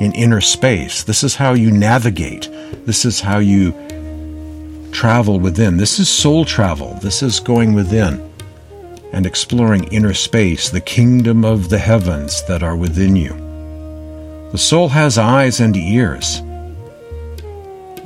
in 0.00 0.12
inner 0.12 0.40
space. 0.40 1.04
This 1.04 1.22
is 1.22 1.36
how 1.36 1.52
you 1.52 1.70
navigate. 1.70 2.48
This 2.84 3.04
is 3.04 3.20
how 3.20 3.38
you 3.38 3.72
travel 4.90 5.38
within. 5.38 5.76
This 5.76 6.00
is 6.00 6.08
soul 6.08 6.44
travel. 6.44 6.94
This 6.94 7.22
is 7.22 7.38
going 7.38 7.74
within 7.74 8.29
and 9.12 9.26
exploring 9.26 9.84
inner 9.84 10.14
space, 10.14 10.70
the 10.70 10.80
kingdom 10.80 11.44
of 11.44 11.68
the 11.68 11.78
heavens 11.78 12.42
that 12.46 12.62
are 12.62 12.76
within 12.76 13.16
you. 13.16 13.34
The 14.52 14.58
soul 14.58 14.88
has 14.88 15.18
eyes 15.18 15.60
and 15.60 15.76
ears. 15.76 16.40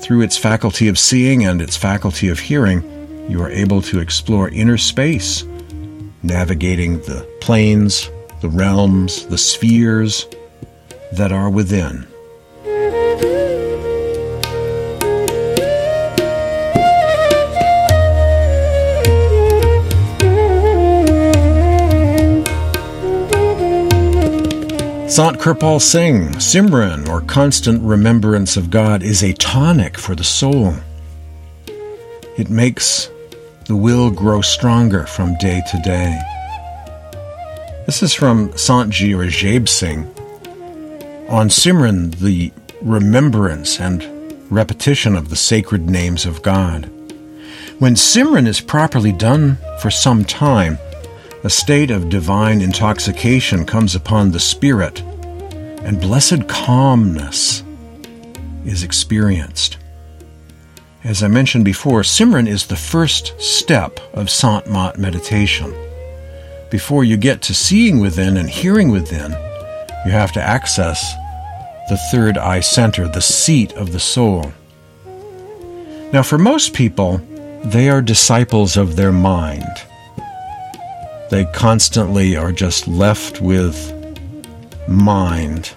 Through 0.01 0.23
its 0.23 0.37
faculty 0.37 0.89
of 0.89 0.99
seeing 0.99 1.47
and 1.47 1.63
its 1.63 1.77
faculty 1.77 2.29
of 2.29 2.39
hearing, 2.39 2.83
you 3.29 3.41
are 3.43 3.51
able 3.51 3.81
to 3.83 4.01
explore 4.01 4.51
inner 4.51 4.77
space, 4.77 5.45
navigating 6.23 7.01
the 7.01 7.27
planes, 7.41 8.11
the 8.41 8.49
realms, 8.49 9.27
the 9.27 9.39
spheres 9.39 10.27
that 11.13 11.33
are 11.33 11.49
within. 11.49 12.07
Sant 25.15 25.39
Kirpal 25.39 25.81
Singh, 25.81 26.31
Simran, 26.41 27.09
or 27.09 27.21
constant 27.21 27.81
remembrance 27.85 28.57
of 28.57 28.69
God, 28.69 29.05
is 29.05 29.23
a 29.23 29.33
tonic 29.35 29.97
for 29.97 30.17
the 30.17 30.25
soul. 30.25 30.75
It 32.37 32.51
makes 32.51 33.09
the 33.67 33.77
will 33.77 34.11
grow 34.11 34.41
stronger 34.41 35.07
from 35.07 35.39
day 35.39 35.63
to 35.71 35.79
day. 35.83 36.21
This 37.87 38.03
is 38.03 38.13
from 38.13 38.49
Santji 38.55 39.15
Ajaib 39.15 39.69
Singh. 39.69 40.03
On 41.29 41.49
Simran, 41.49 42.17
the 42.17 42.53
remembrance 42.83 43.79
and 43.79 44.03
repetition 44.51 45.15
of 45.15 45.31
the 45.31 45.37
sacred 45.37 45.89
names 45.89 46.27
of 46.27 46.43
God. 46.43 46.91
When 47.79 47.95
Simran 47.95 48.49
is 48.49 48.61
properly 48.61 49.13
done 49.13 49.59
for 49.81 49.93
some 49.93 50.25
time, 50.25 50.77
a 51.45 51.51
state 51.51 51.91
of 51.91 52.09
divine 52.09 52.63
intoxication 52.63 53.67
comes 53.67 53.95
upon 53.95 54.31
the 54.31 54.41
spirit, 54.41 55.03
and 55.83 56.01
blessed 56.01 56.49
calmness 56.49 57.63
is 58.65 58.83
experienced. 58.83 59.77
As 61.05 61.23
I 61.23 61.29
mentioned 61.29 61.67
before, 61.67 62.01
Simran 62.01 62.49
is 62.49 62.67
the 62.67 62.77
first 62.77 63.39
step 63.39 64.01
of 64.15 64.31
Sant 64.31 64.71
Mat 64.71 64.99
meditation. 64.99 65.75
Before 66.71 67.05
you 67.05 67.19
get 67.19 67.43
to 67.43 67.55
seeing 67.55 68.01
within 68.01 68.39
and 68.39 68.49
hearing 68.49 68.91
within, 68.91 69.33
you 70.07 70.13
have 70.13 70.33
to 70.33 70.43
access 70.43 71.13
the 71.91 71.99
third 72.11 72.39
eye 72.39 72.61
center, 72.61 73.07
the 73.07 73.21
seat 73.21 73.75
of 73.75 73.93
the 73.93 74.01
soul. 74.01 74.51
Now, 76.11 76.23
for 76.23 76.39
most 76.39 76.73
people, 76.73 77.19
they 77.63 77.91
are 77.91 78.01
disciples 78.01 78.79
of 78.79 78.97
their 78.97 79.13
mind. 79.13 79.85
They 81.31 81.47
constantly 81.47 82.37
are 82.37 82.53
just 82.53 82.87
left 82.87 83.41
with 83.41 83.93
mind 84.89 85.73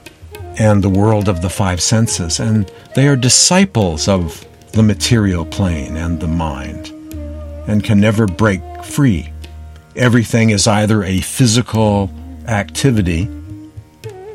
and 0.60 0.84
the 0.84 0.89
world 0.89 1.30
of 1.30 1.42
the 1.42 1.50
five 1.50 1.82
senses, 1.82 2.39
and 2.39 2.72
they 2.96 3.08
are 3.08 3.16
disciples 3.16 4.08
of 4.08 4.46
the 4.72 4.84
material 4.84 5.46
plane 5.46 5.96
and 5.96 6.20
the 6.20 6.27
mind, 6.27 6.89
and 7.68 7.84
can 7.84 8.00
never 8.00 8.25
break 8.25 8.62
free. 8.84 9.32
Everything 9.96 10.50
is 10.50 10.68
either 10.68 11.04
a 11.04 11.22
physical 11.22 12.10
activity 12.48 13.30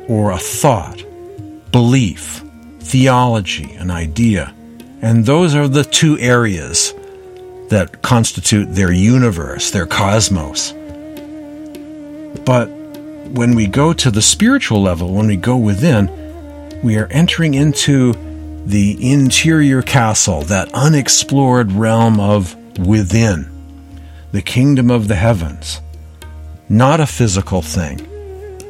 or 0.09 0.33
a 0.33 0.39
thought, 0.39 1.03
belief, 1.71 2.43
theology, 2.81 3.73
an 3.75 3.91
idea. 3.91 4.55
And 5.01 5.27
those 5.27 5.55
are 5.55 5.69
the 5.69 5.85
two 5.85 6.19
areas 6.19 6.95
that 7.69 8.03
constitute 8.03 8.75
their 8.75 8.93
universe, 8.93 9.71
their 9.71 9.87
cosmos. 9.87 10.75
But 12.45 12.67
when 12.67 13.55
we 13.55 13.67
go 13.67 13.93
to 13.93 14.11
the 14.11 14.23
spiritual 14.23 14.83
level, 14.83 15.13
when 15.13 15.27
we 15.27 15.37
go 15.37 15.57
within, 15.57 16.11
we 16.83 16.97
are 16.97 17.07
entering 17.07 17.55
into 17.55 18.15
the 18.67 19.13
interior 19.13 19.83
castle, 19.83 20.43
that 20.43 20.73
unexplored 20.73 21.73
realm 21.73 22.21
of 22.21 22.55
within, 22.79 23.49
the 24.33 24.43
kingdom 24.43 24.91
of 24.91 25.09
the 25.09 25.15
heavens. 25.15 25.81
Not 26.69 27.01
a 27.01 27.07
physical 27.07 27.61
thing, 27.61 28.07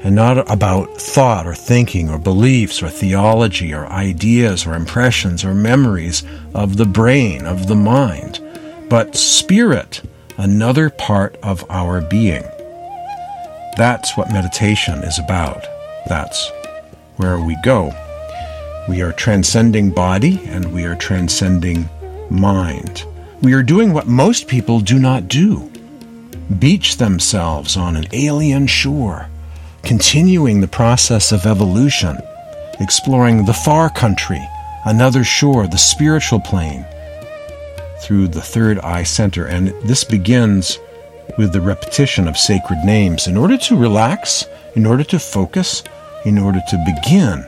and 0.03 0.15
not 0.15 0.51
about 0.51 1.01
thought 1.01 1.47
or 1.47 1.55
thinking 1.55 2.09
or 2.09 2.19
beliefs 2.19 2.83
or 2.83 2.89
theology 2.89 3.73
or 3.73 3.87
ideas 3.87 4.67
or 4.67 4.75
impressions 4.75 5.45
or 5.45 5.55
memories 5.55 6.23
of 6.55 6.77
the 6.77 6.87
brain, 6.87 7.47
of 7.47 7.67
the 7.67 7.77
mind, 7.77 8.41
but 8.89 9.15
spirit, 9.15 10.03
another 10.37 10.91
part 10.91 11.37
of 11.43 11.65
our 11.71 12.01
being. 12.01 12.45
That's 13.77 14.17
what 14.17 14.33
meditation 14.33 14.99
is 14.99 15.19
about. 15.19 15.65
That's 16.07 16.51
where 17.17 17.41
we 17.41 17.57
go. 17.63 17.93
We 18.89 19.01
are 19.01 19.13
transcending 19.13 19.91
body 19.91 20.41
and 20.47 20.75
we 20.75 20.85
are 20.85 20.95
transcending 20.95 21.89
mind. 22.31 23.05
We 23.41 23.55
are 23.55 23.63
doing 23.63 23.93
what 23.93 24.07
most 24.07 24.47
people 24.47 24.81
do 24.81 24.99
not 24.99 25.29
do 25.29 25.73
beach 26.59 26.97
themselves 26.99 27.77
on 27.77 27.97
an 27.97 28.07
alien 28.13 28.67
shore, 28.67 29.29
continuing 29.83 30.61
the 30.61 30.69
process 30.69 31.33
of 31.33 31.47
evolution, 31.47 32.19
exploring 32.81 33.45
the 33.45 33.55
far 33.55 33.89
country, 33.89 34.47
another 34.85 35.25
shore, 35.25 35.67
the 35.67 35.79
spiritual 35.79 36.41
plane, 36.41 36.85
through 38.03 38.29
the 38.29 38.43
third 38.43 38.79
eye 38.81 39.03
center. 39.03 39.47
And 39.47 39.69
this 39.83 40.05
begins 40.05 40.79
with 41.39 41.53
the 41.53 41.61
repetition 41.61 42.29
of 42.29 42.37
sacred 42.37 42.79
names 42.85 43.27
in 43.27 43.37
order 43.37 43.57
to 43.57 43.77
relax, 43.77 44.47
in 44.75 44.87
order 44.87 45.05
to 45.05 45.19
focus, 45.19 45.83
in 46.25 46.39
order 46.39 46.61
to 46.69 46.85
begin 46.95 47.47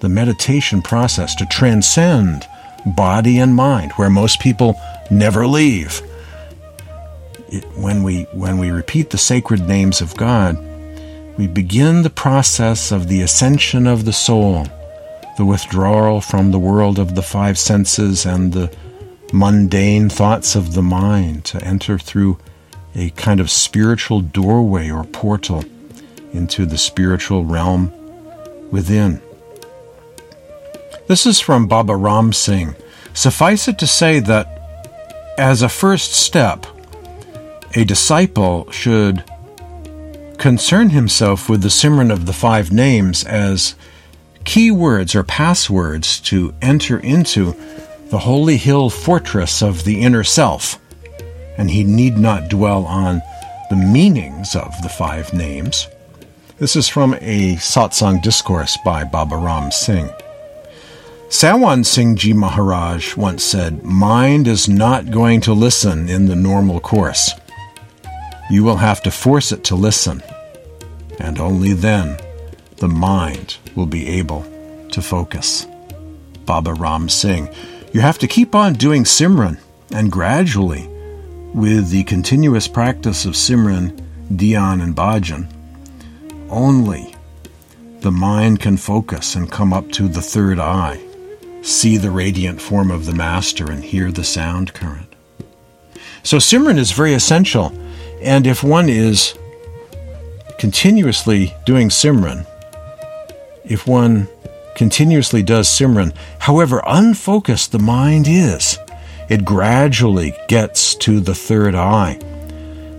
the 0.00 0.08
meditation 0.08 0.82
process 0.82 1.34
to 1.34 1.46
transcend 1.46 2.46
body 2.86 3.38
and 3.38 3.54
mind, 3.54 3.92
where 3.92 4.10
most 4.10 4.40
people 4.40 4.78
never 5.10 5.46
leave. 5.46 6.00
It, 7.48 7.64
when 7.76 8.02
we 8.02 8.24
when 8.32 8.58
we 8.58 8.70
repeat 8.70 9.10
the 9.10 9.18
sacred 9.18 9.66
names 9.66 10.00
of 10.00 10.16
God, 10.16 10.58
we 11.38 11.46
begin 11.46 12.02
the 12.02 12.10
process 12.10 12.92
of 12.92 13.08
the 13.08 13.22
ascension 13.22 13.86
of 13.86 14.04
the 14.04 14.12
soul, 14.12 14.66
the 15.36 15.44
withdrawal 15.44 16.20
from 16.20 16.50
the 16.50 16.58
world 16.58 16.98
of 16.98 17.14
the 17.14 17.22
five 17.22 17.58
senses 17.58 18.26
and 18.26 18.52
the 18.52 18.74
mundane 19.32 20.08
thoughts 20.08 20.54
of 20.54 20.74
the 20.74 20.82
mind 20.82 21.44
to 21.44 21.62
enter 21.64 21.98
through 21.98 22.38
a 22.98 23.10
kind 23.10 23.38
of 23.38 23.48
spiritual 23.48 24.20
doorway 24.20 24.90
or 24.90 25.04
portal 25.04 25.64
into 26.32 26.66
the 26.66 26.76
spiritual 26.76 27.44
realm 27.44 27.92
within. 28.72 29.22
This 31.06 31.24
is 31.24 31.38
from 31.38 31.68
Baba 31.68 31.94
Ram 31.94 32.32
Singh. 32.32 32.74
Suffice 33.14 33.68
it 33.68 33.78
to 33.78 33.86
say 33.86 34.18
that 34.20 35.34
as 35.38 35.62
a 35.62 35.68
first 35.68 36.12
step, 36.12 36.66
a 37.74 37.84
disciple 37.84 38.68
should 38.72 39.22
concern 40.38 40.90
himself 40.90 41.48
with 41.48 41.62
the 41.62 41.68
Simran 41.68 42.12
of 42.12 42.26
the 42.26 42.32
five 42.32 42.72
names 42.72 43.22
as 43.24 43.76
key 44.44 44.72
words 44.72 45.14
or 45.14 45.22
passwords 45.22 46.18
to 46.20 46.52
enter 46.60 46.98
into 46.98 47.54
the 48.10 48.18
holy 48.18 48.56
hill 48.56 48.90
fortress 48.90 49.62
of 49.62 49.84
the 49.84 50.00
inner 50.00 50.24
self. 50.24 50.80
And 51.58 51.70
he 51.70 51.84
need 51.84 52.16
not 52.16 52.48
dwell 52.48 52.86
on 52.86 53.20
the 53.68 53.76
meanings 53.76 54.56
of 54.56 54.80
the 54.82 54.88
five 54.88 55.34
names. 55.34 55.88
This 56.58 56.74
is 56.74 56.88
from 56.88 57.14
a 57.20 57.56
satsang 57.56 58.22
discourse 58.22 58.78
by 58.84 59.04
Baba 59.04 59.36
Ram 59.36 59.70
Singh. 59.70 60.10
Sawan 61.28 61.84
Singh 61.84 62.16
Ji 62.16 62.32
Maharaj 62.32 63.14
once 63.16 63.44
said, 63.44 63.84
Mind 63.84 64.48
is 64.48 64.66
not 64.66 65.10
going 65.10 65.42
to 65.42 65.52
listen 65.52 66.08
in 66.08 66.24
the 66.24 66.34
normal 66.34 66.80
course. 66.80 67.32
You 68.50 68.64
will 68.64 68.78
have 68.78 69.02
to 69.02 69.10
force 69.10 69.52
it 69.52 69.62
to 69.64 69.74
listen, 69.76 70.22
and 71.20 71.38
only 71.38 71.74
then 71.74 72.18
the 72.78 72.88
mind 72.88 73.58
will 73.76 73.86
be 73.86 74.08
able 74.08 74.46
to 74.90 75.02
focus. 75.02 75.66
Baba 76.46 76.72
Ram 76.72 77.10
Singh, 77.10 77.50
you 77.92 78.00
have 78.00 78.18
to 78.18 78.26
keep 78.26 78.54
on 78.54 78.72
doing 78.72 79.04
Simran, 79.04 79.58
and 79.92 80.10
gradually, 80.10 80.88
with 81.54 81.90
the 81.90 82.04
continuous 82.04 82.68
practice 82.68 83.24
of 83.24 83.34
Simran, 83.34 83.98
Dhyan, 84.32 84.82
and 84.82 84.94
Bhajan, 84.94 85.50
only 86.50 87.14
the 88.00 88.12
mind 88.12 88.60
can 88.60 88.76
focus 88.76 89.34
and 89.34 89.50
come 89.50 89.72
up 89.72 89.90
to 89.92 90.08
the 90.08 90.22
third 90.22 90.58
eye 90.58 91.00
see 91.62 91.96
the 91.96 92.10
radiant 92.10 92.60
form 92.60 92.90
of 92.90 93.06
the 93.06 93.14
Master, 93.14 93.70
and 93.70 93.84
hear 93.84 94.10
the 94.10 94.24
sound 94.24 94.72
current. 94.74 95.14
So, 96.22 96.38
Simran 96.38 96.78
is 96.78 96.92
very 96.92 97.14
essential. 97.14 97.72
And 98.20 98.46
if 98.46 98.64
one 98.64 98.88
is 98.88 99.34
continuously 100.58 101.54
doing 101.64 101.88
Simran, 101.88 102.46
if 103.64 103.86
one 103.86 104.28
continuously 104.74 105.42
does 105.42 105.68
Simran, 105.68 106.14
however 106.40 106.82
unfocused 106.86 107.72
the 107.72 107.78
mind 107.78 108.26
is, 108.28 108.78
it 109.28 109.44
gradually 109.44 110.34
gets 110.48 110.94
to 110.96 111.20
the 111.20 111.34
third 111.34 111.74
eye. 111.74 112.18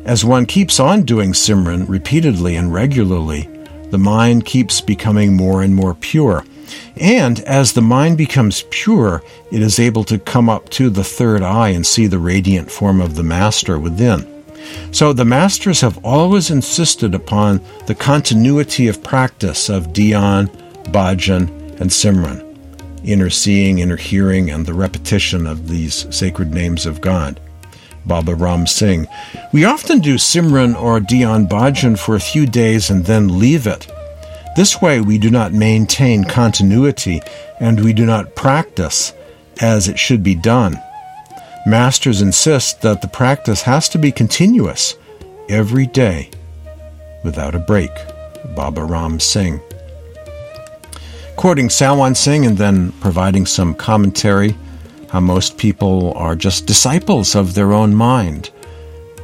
As 0.06 0.26
one 0.26 0.46
keeps 0.46 0.80
on 0.80 1.04
doing 1.04 1.34
Simran 1.34 1.88
repeatedly 1.88 2.56
and 2.56 2.74
regularly, 2.74 3.50
the 3.89 3.98
mind 3.98 4.46
keeps 4.46 4.82
becoming 4.82 5.36
more 5.36 5.62
and 5.62 5.76
more 5.76 5.94
pure. 5.94 6.46
And 6.98 7.39
as 7.42 7.74
the 7.74 7.82
mind 7.82 8.18
becomes 8.18 8.65
pure, 8.70 9.24
it 9.52 9.62
is 9.62 9.80
able 9.80 10.04
to 10.06 10.20
come 10.20 10.50
up 10.50 10.70
to 10.70 10.89
the 10.89 11.04
third 11.04 11.42
eye 11.42 11.70
and 11.70 11.86
see 11.86 12.08
the 12.08 12.20
radiant 12.20 12.72
form 12.72 13.02
of 13.02 13.15
the 13.15 13.24
Master 13.24 13.80
within. 13.80 14.28
So 14.92 15.13
the 15.13 15.26
Masters 15.26 15.82
have 15.82 16.04
always 16.04 16.52
insisted 16.52 17.15
upon 17.15 17.62
the 17.88 17.96
continuity 17.96 18.88
of 18.88 19.04
practice 19.04 19.70
of 19.70 19.88
Dhyan, 19.88 20.48
Bhajan, 20.92 21.50
and 21.80 21.89
Simran, 21.89 22.49
inner 23.12 23.30
seeing, 23.30 23.80
inner 23.80 23.98
hearing, 23.98 24.50
and 24.50 24.65
the 24.65 24.74
repetition 24.74 25.48
of 25.48 25.67
these 25.67 26.13
sacred 26.15 26.54
names 26.54 26.86
of 26.86 27.02
God. 27.02 27.39
Baba 28.06 28.34
Ram 28.34 28.65
Singh. 28.65 29.08
We 29.52 29.65
often 29.65 30.00
do 30.00 30.15
Simran 30.15 30.80
or 30.80 31.00
Dhyan 31.00 31.48
Bhajan 31.48 32.00
for 32.00 32.15
a 32.15 32.19
few 32.19 32.45
days 32.45 32.89
and 32.89 33.06
then 33.06 33.39
leave 33.39 33.67
it 33.67 33.88
this 34.60 34.82
way, 34.82 35.00
we 35.00 35.17
do 35.17 35.30
not 35.30 35.54
maintain 35.54 36.26
continuity 36.26 37.22
and 37.62 37.82
we 37.82 37.93
do 37.93 38.06
not 38.06 38.36
practice 38.36 39.13
as 39.62 39.88
it 39.88 39.98
should 39.98 40.22
be 40.22 40.36
done. 40.36 40.78
Masters 41.65 42.22
insist 42.22 42.82
that 42.82 43.02
the 43.02 43.08
practice 43.08 43.62
has 43.62 43.88
to 43.88 43.98
be 43.98 44.12
continuous 44.12 44.95
every 45.48 45.86
day 45.86 46.30
without 47.24 47.56
a 47.56 47.60
break. 47.60 47.91
Baba 48.54 48.84
Ram 48.84 49.22
Singh. 49.22 49.62
Quoting 51.39 51.69
Sawan 51.69 52.17
Singh 52.17 52.45
and 52.45 52.58
then 52.58 52.91
providing 52.99 53.45
some 53.45 53.73
commentary, 53.73 54.58
how 55.10 55.21
most 55.21 55.58
people 55.58 56.12
are 56.17 56.36
just 56.36 56.65
disciples 56.65 57.34
of 57.34 57.54
their 57.54 57.71
own 57.71 57.95
mind 57.95 58.49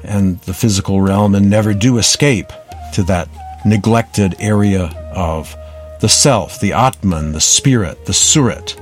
and 0.01 0.39
the 0.43 0.53
physical 0.53 1.01
realm 1.01 1.35
and 1.35 1.49
never 1.49 1.73
do 1.73 1.97
escape 1.97 2.53
to 2.93 3.03
that 3.03 3.27
neglected 3.65 4.33
area 4.39 4.85
of 5.13 5.57
the 5.99 6.07
self, 6.07 6.57
the 6.61 6.71
Atman, 6.71 7.33
the 7.33 7.41
spirit, 7.41 8.05
the 8.05 8.13
Surat, 8.13 8.79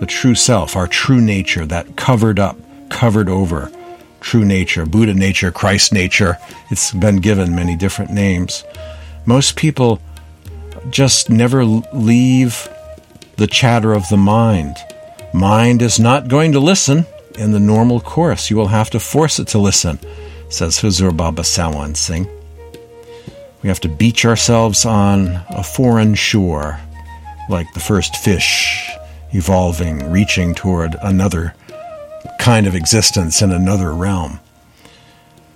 the 0.00 0.06
true 0.06 0.34
self, 0.34 0.74
our 0.74 0.86
true 0.86 1.20
nature, 1.20 1.66
that 1.66 1.96
covered 1.96 2.38
up, 2.38 2.56
covered 2.88 3.28
over 3.28 3.70
true 4.22 4.46
nature, 4.46 4.86
Buddha 4.86 5.12
nature, 5.12 5.52
Christ 5.52 5.92
nature. 5.92 6.38
It's 6.70 6.90
been 6.90 7.16
given 7.16 7.54
many 7.54 7.76
different 7.76 8.12
names. 8.12 8.64
Most 9.26 9.56
people 9.56 10.00
just 10.90 11.30
never 11.30 11.64
leave 11.64 12.68
the 13.36 13.46
chatter 13.46 13.92
of 13.92 14.08
the 14.08 14.16
mind. 14.16 14.76
Mind 15.32 15.82
is 15.82 15.98
not 15.98 16.28
going 16.28 16.52
to 16.52 16.60
listen 16.60 17.06
in 17.38 17.52
the 17.52 17.60
normal 17.60 18.00
course. 18.00 18.50
You 18.50 18.56
will 18.56 18.68
have 18.68 18.90
to 18.90 19.00
force 19.00 19.38
it 19.38 19.48
to 19.48 19.58
listen, 19.58 19.98
says 20.48 20.78
Huzur 20.78 21.16
Baba 21.16 21.42
Sawan 21.42 21.96
Singh. 21.96 22.28
We 23.62 23.68
have 23.68 23.80
to 23.80 23.88
beach 23.88 24.24
ourselves 24.24 24.84
on 24.84 25.40
a 25.48 25.62
foreign 25.62 26.14
shore, 26.14 26.80
like 27.48 27.72
the 27.74 27.80
first 27.80 28.16
fish 28.16 28.90
evolving, 29.30 30.10
reaching 30.10 30.54
toward 30.54 30.96
another 31.02 31.54
kind 32.38 32.66
of 32.66 32.74
existence 32.74 33.40
in 33.40 33.52
another 33.52 33.94
realm. 33.94 34.40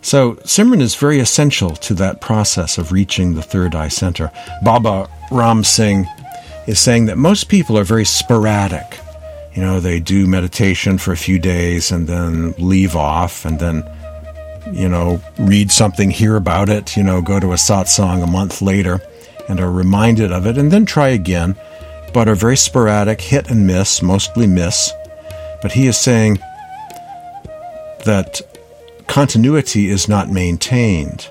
So, 0.07 0.35
Simran 0.45 0.83
is 0.83 0.95
very 0.95 1.19
essential 1.19 1.71
to 1.71 1.95
that 1.95 2.21
process 2.21 2.79
of 2.79 2.93
reaching 2.93 3.35
the 3.35 3.43
third 3.43 3.75
eye 3.75 3.89
center. 3.89 4.31
Baba 4.63 5.09
Ram 5.33 5.65
Singh 5.65 6.07
is 6.69 6.79
saying 6.79 7.07
that 7.07 7.19
most 7.19 7.49
people 7.49 7.77
are 7.77 7.83
very 7.83 8.05
sporadic. 8.05 9.01
You 9.57 9.63
know, 9.63 9.81
they 9.81 9.99
do 9.99 10.29
meditation 10.29 10.97
for 10.99 11.11
a 11.11 11.17
few 11.17 11.41
days 11.41 11.91
and 11.91 12.07
then 12.07 12.53
leave 12.53 12.95
off 12.95 13.45
and 13.45 13.59
then 13.59 13.83
you 14.71 14.89
know, 14.89 15.21
read 15.41 15.73
something, 15.73 16.13
hear 16.13 16.37
about 16.37 16.69
it, 16.69 16.97
you 16.97 17.03
know, 17.03 17.21
go 17.21 17.41
to 17.41 17.51
a 17.51 17.57
satsang 17.57 18.23
a 18.23 18.29
month 18.29 18.63
later 18.63 19.01
and 19.49 19.59
are 19.59 19.73
reminded 19.73 20.31
of 20.31 20.47
it 20.47 20.57
and 20.57 20.71
then 20.71 20.87
try 20.87 21.09
again, 21.09 21.57
but 22.15 22.29
are 22.29 22.37
very 22.37 22.57
sporadic, 22.57 23.21
hit 23.21 23.51
and 23.51 23.67
miss, 23.67 24.03
mostly 24.03 24.47
miss. 24.47 24.93
But 25.63 25.73
he 25.73 25.89
is 25.89 25.99
saying 25.99 26.39
that 28.05 28.41
continuity 29.07 29.89
is 29.89 30.09
not 30.09 30.31
maintained. 30.31 31.29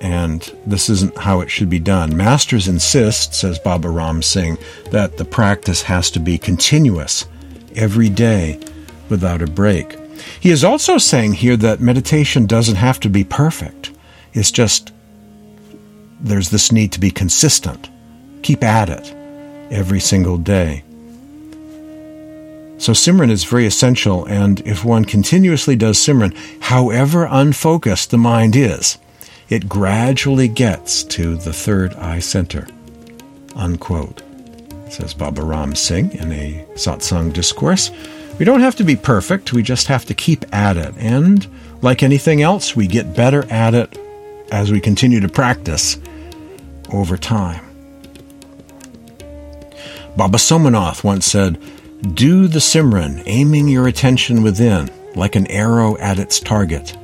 And 0.00 0.42
this 0.66 0.90
isn't 0.90 1.16
how 1.16 1.40
it 1.40 1.50
should 1.50 1.70
be 1.70 1.78
done. 1.78 2.16
Masters 2.16 2.66
insist, 2.66 3.34
says 3.34 3.58
Baba 3.60 3.88
Ram 3.88 4.20
Singh, 4.20 4.58
that 4.90 5.16
the 5.16 5.24
practice 5.24 5.82
has 5.82 6.10
to 6.10 6.18
be 6.18 6.38
continuous 6.38 7.26
every 7.76 8.08
day 8.08 8.58
without 9.08 9.42
a 9.42 9.46
break. 9.46 9.96
He 10.40 10.50
is 10.50 10.64
also 10.64 10.98
saying 10.98 11.34
here 11.34 11.56
that 11.56 11.80
meditation 11.80 12.46
doesn't 12.46 12.76
have 12.76 12.98
to 13.00 13.08
be 13.08 13.24
perfect. 13.24 13.92
It's 14.32 14.50
just 14.50 14.92
there's 16.20 16.50
this 16.50 16.72
need 16.72 16.92
to 16.92 17.00
be 17.00 17.10
consistent. 17.10 17.90
Keep 18.42 18.64
at 18.64 18.88
it 18.88 19.14
every 19.70 20.00
single 20.00 20.38
day. 20.38 20.84
So 22.82 22.90
Simran 22.90 23.30
is 23.30 23.44
very 23.44 23.64
essential, 23.64 24.24
and 24.24 24.58
if 24.66 24.84
one 24.84 25.04
continuously 25.04 25.76
does 25.76 25.98
Simran, 25.98 26.36
however 26.58 27.28
unfocused 27.30 28.10
the 28.10 28.18
mind 28.18 28.56
is, 28.56 28.98
it 29.48 29.68
gradually 29.68 30.48
gets 30.48 31.04
to 31.04 31.36
the 31.36 31.52
third 31.52 31.94
eye 31.94 32.18
center. 32.18 32.66
Unquote. 33.54 34.24
Says 34.90 35.14
Baba 35.14 35.44
Ram 35.44 35.76
Singh 35.76 36.10
in 36.14 36.32
a 36.32 36.66
satsang 36.74 37.32
discourse. 37.32 37.92
We 38.40 38.44
don't 38.44 38.62
have 38.62 38.74
to 38.74 38.84
be 38.84 38.96
perfect, 38.96 39.52
we 39.52 39.62
just 39.62 39.86
have 39.86 40.04
to 40.06 40.14
keep 40.14 40.44
at 40.52 40.76
it. 40.76 40.92
And 40.98 41.46
like 41.82 42.02
anything 42.02 42.42
else, 42.42 42.74
we 42.74 42.88
get 42.88 43.14
better 43.14 43.44
at 43.48 43.74
it 43.74 43.96
as 44.50 44.72
we 44.72 44.80
continue 44.80 45.20
to 45.20 45.28
practice 45.28 45.98
over 46.92 47.16
time. 47.16 47.64
Baba 50.16 50.38
Somanath 50.38 51.04
once 51.04 51.26
said, 51.26 51.62
Do 52.02 52.48
the 52.48 52.58
Simran, 52.58 53.22
aiming 53.26 53.68
your 53.68 53.86
attention 53.86 54.42
within, 54.42 54.90
like 55.14 55.36
an 55.36 55.46
arrow 55.46 55.96
at 55.98 56.18
its 56.18 56.40
target. 56.40 56.96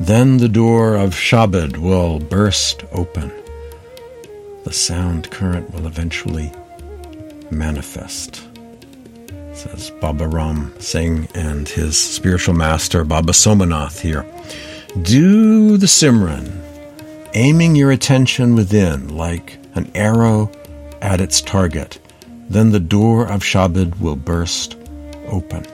Then 0.00 0.38
the 0.38 0.48
door 0.48 0.96
of 0.96 1.14
Shabad 1.14 1.76
will 1.76 2.18
burst 2.18 2.82
open. 2.90 3.30
The 4.64 4.72
sound 4.72 5.30
current 5.30 5.72
will 5.72 5.86
eventually 5.86 6.50
manifest, 7.52 8.42
says 9.52 9.92
Baba 10.00 10.26
Ram 10.26 10.74
Singh 10.80 11.28
and 11.36 11.68
his 11.68 11.96
spiritual 11.96 12.54
master 12.54 13.04
Baba 13.04 13.32
Somanath 13.32 14.00
here. 14.00 14.26
Do 15.02 15.76
the 15.76 15.86
Simran, 15.86 16.50
aiming 17.34 17.76
your 17.76 17.92
attention 17.92 18.56
within 18.56 19.16
like 19.16 19.56
an 19.76 19.88
arrow 19.94 20.50
at 21.00 21.20
its 21.20 21.40
target 21.40 22.00
then 22.48 22.70
the 22.70 22.80
door 22.80 23.26
of 23.26 23.42
Shabad 23.42 24.00
will 24.00 24.16
burst 24.16 24.76
open. 25.28 25.64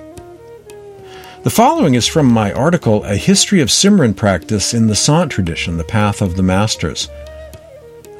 The 1.43 1.51
following 1.51 1.95
is 1.95 2.07
from 2.07 2.27
my 2.27 2.53
article, 2.53 3.05
A 3.05 3.17
History 3.17 3.61
of 3.61 3.69
Simran 3.69 4.17
Practice 4.17 4.75
in 4.75 4.87
the 4.87 4.95
Sant 4.95 5.33
Tradition, 5.33 5.77
The 5.77 5.85
Path 5.85 6.23
of 6.23 6.37
the 6.37 6.43
Masters, 6.43 7.09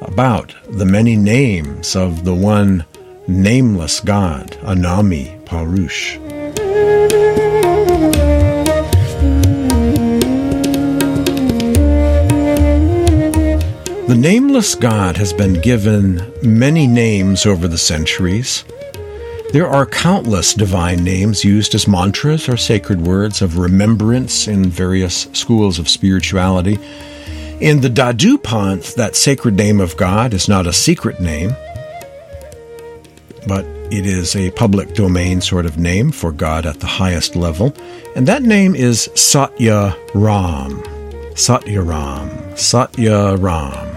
about 0.01 0.53
the 0.69 0.85
many 0.85 1.15
names 1.15 1.95
of 1.95 2.25
the 2.25 2.35
one 2.35 2.85
nameless 3.27 4.01
God, 4.01 4.51
Anami 4.61 5.41
Purush. 5.45 6.22
Nameless 14.23 14.73
God 14.73 15.17
has 15.17 15.33
been 15.33 15.59
given 15.59 16.31
many 16.41 16.87
names 16.87 17.45
over 17.45 17.67
the 17.67 17.77
centuries. 17.77 18.63
There 19.51 19.67
are 19.67 19.85
countless 19.85 20.53
divine 20.53 21.03
names 21.03 21.43
used 21.43 21.75
as 21.75 21.89
mantras 21.89 22.47
or 22.47 22.55
sacred 22.55 23.01
words 23.01 23.41
of 23.41 23.57
remembrance 23.57 24.47
in 24.47 24.69
various 24.69 25.23
schools 25.33 25.77
of 25.77 25.89
spirituality. 25.89 26.79
In 27.59 27.81
the 27.81 27.89
Dadu 27.89 28.37
Panth, 28.37 28.95
that 28.95 29.17
sacred 29.17 29.57
name 29.57 29.81
of 29.81 29.97
God 29.97 30.33
is 30.33 30.47
not 30.47 30.67
a 30.67 30.71
secret 30.71 31.19
name, 31.19 31.53
but 33.45 33.65
it 33.91 34.05
is 34.05 34.37
a 34.37 34.51
public 34.51 34.93
domain 34.93 35.41
sort 35.41 35.65
of 35.65 35.77
name 35.77 36.13
for 36.13 36.31
God 36.31 36.65
at 36.65 36.79
the 36.79 36.87
highest 36.87 37.35
level, 37.35 37.75
and 38.15 38.25
that 38.29 38.43
name 38.43 38.73
is 38.73 39.09
Satya 39.15 39.97
Ram. 40.13 40.81
Satya 41.35 41.81
Ram. 41.81 42.55
Satya 42.55 43.35
Ram. 43.35 43.93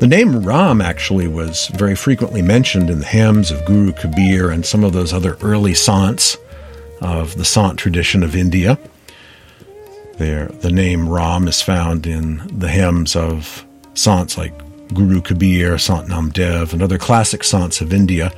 The 0.00 0.06
name 0.06 0.46
Ram 0.46 0.80
actually 0.80 1.28
was 1.28 1.66
very 1.74 1.94
frequently 1.94 2.40
mentioned 2.40 2.88
in 2.88 3.00
the 3.00 3.06
hymns 3.06 3.50
of 3.50 3.62
Guru 3.66 3.92
Kabir 3.92 4.50
and 4.50 4.64
some 4.64 4.82
of 4.82 4.94
those 4.94 5.12
other 5.12 5.36
early 5.42 5.72
sants 5.72 6.38
of 7.02 7.36
the 7.36 7.44
sant 7.44 7.78
tradition 7.78 8.22
of 8.22 8.34
India. 8.34 8.78
There, 10.16 10.46
the 10.46 10.70
name 10.70 11.06
Ram 11.06 11.46
is 11.48 11.60
found 11.60 12.06
in 12.06 12.40
the 12.58 12.68
hymns 12.68 13.14
of 13.14 13.66
sants 13.92 14.38
like 14.38 14.54
Guru 14.94 15.20
Kabir, 15.20 15.76
Sant 15.76 16.08
Namdev, 16.08 16.72
and 16.72 16.82
other 16.82 16.96
classic 16.96 17.42
sants 17.42 17.82
of 17.82 17.92
India. 17.92 18.32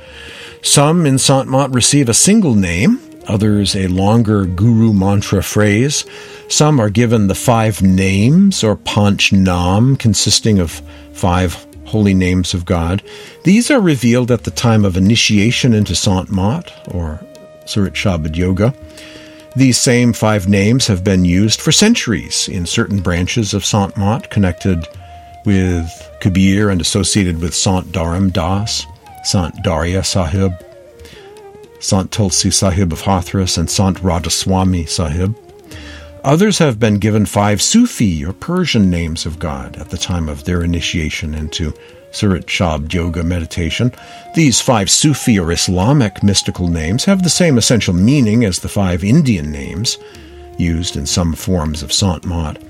Some 0.63 1.05
in 1.05 1.17
Sant 1.17 1.49
Mat 1.49 1.71
receive 1.71 2.09
a 2.09 2.13
single 2.13 2.55
name, 2.55 2.99
others 3.25 3.73
a 3.73 3.87
longer 3.87 4.45
guru 4.45 4.91
mantra 4.91 5.41
phrase. 5.41 6.03
Some 6.47 6.79
are 6.79 6.89
given 6.89 7.27
the 7.27 7.35
five 7.35 7.81
names 7.81 8.63
or 8.63 8.75
panch 8.75 9.33
nam, 9.33 9.95
consisting 9.95 10.59
of 10.59 10.81
five 11.13 11.65
holy 11.85 12.13
names 12.13 12.53
of 12.53 12.65
God. 12.65 13.01
These 13.43 13.69
are 13.71 13.81
revealed 13.81 14.31
at 14.31 14.43
the 14.43 14.51
time 14.51 14.85
of 14.85 14.97
initiation 14.97 15.73
into 15.73 15.95
Sant 15.95 16.31
Mat, 16.31 16.71
or 16.93 17.19
Surat 17.65 17.93
Shabad 17.93 18.35
Yoga. 18.35 18.73
These 19.55 19.77
same 19.77 20.13
five 20.13 20.47
names 20.47 20.87
have 20.87 21.03
been 21.03 21.25
used 21.25 21.61
for 21.61 21.71
centuries 21.71 22.47
in 22.49 22.65
certain 22.65 23.01
branches 23.01 23.53
of 23.53 23.65
Sant 23.65 23.95
Mat 23.97 24.31
connected 24.31 24.87
with 25.45 25.87
Kabir 26.21 26.69
and 26.69 26.81
associated 26.81 27.39
with 27.39 27.53
Sant 27.53 27.91
Dharam 27.91 28.33
Das, 28.33 28.85
Sant 29.23 29.61
Darya 29.63 30.03
Sahib, 30.03 30.53
Sant 31.79 32.11
Tulsi 32.11 32.49
Sahib 32.49 32.91
of 32.91 33.01
Hathras, 33.01 33.57
and 33.57 33.69
Sant 33.69 33.97
Radhaswami 33.99 34.89
Sahib. 34.89 35.35
Others 36.23 36.57
have 36.59 36.79
been 36.79 36.99
given 36.99 37.25
five 37.25 37.61
Sufi 37.61 38.23
or 38.23 38.31
Persian 38.31 38.89
names 38.89 39.25
of 39.25 39.39
God 39.39 39.75
at 39.75 39.89
the 39.89 39.97
time 39.97 40.29
of 40.29 40.45
their 40.45 40.63
initiation 40.63 41.33
into 41.35 41.73
Surat 42.11 42.45
Shabd 42.45 42.93
Yoga 42.93 43.23
meditation. 43.23 43.91
These 44.33 44.61
five 44.61 44.89
Sufi 44.89 45.37
or 45.37 45.51
Islamic 45.51 46.23
mystical 46.23 46.69
names 46.69 47.03
have 47.05 47.23
the 47.23 47.29
same 47.29 47.57
essential 47.57 47.93
meaning 47.93 48.45
as 48.45 48.59
the 48.59 48.69
five 48.69 49.03
Indian 49.03 49.51
names 49.51 49.97
used 50.57 50.95
in 50.95 51.05
some 51.05 51.33
forms 51.33 51.83
of 51.83 51.91
Sant 51.91 52.25
Mat. 52.25 52.61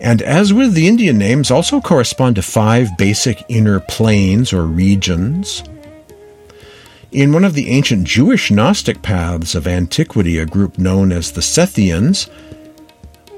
And 0.00 0.20
as 0.22 0.52
with 0.52 0.74
the 0.74 0.88
Indian 0.88 1.16
names, 1.16 1.52
also 1.52 1.80
correspond 1.80 2.36
to 2.36 2.42
five 2.42 2.96
basic 2.96 3.44
inner 3.48 3.78
planes 3.78 4.52
or 4.52 4.64
regions. 4.64 5.62
In 7.12 7.32
one 7.32 7.44
of 7.44 7.54
the 7.54 7.68
ancient 7.68 8.04
Jewish 8.04 8.50
Gnostic 8.50 9.02
paths 9.02 9.54
of 9.54 9.68
antiquity, 9.68 10.38
a 10.38 10.46
group 10.46 10.76
known 10.78 11.12
as 11.12 11.30
the 11.30 11.40
Sethians 11.40 12.28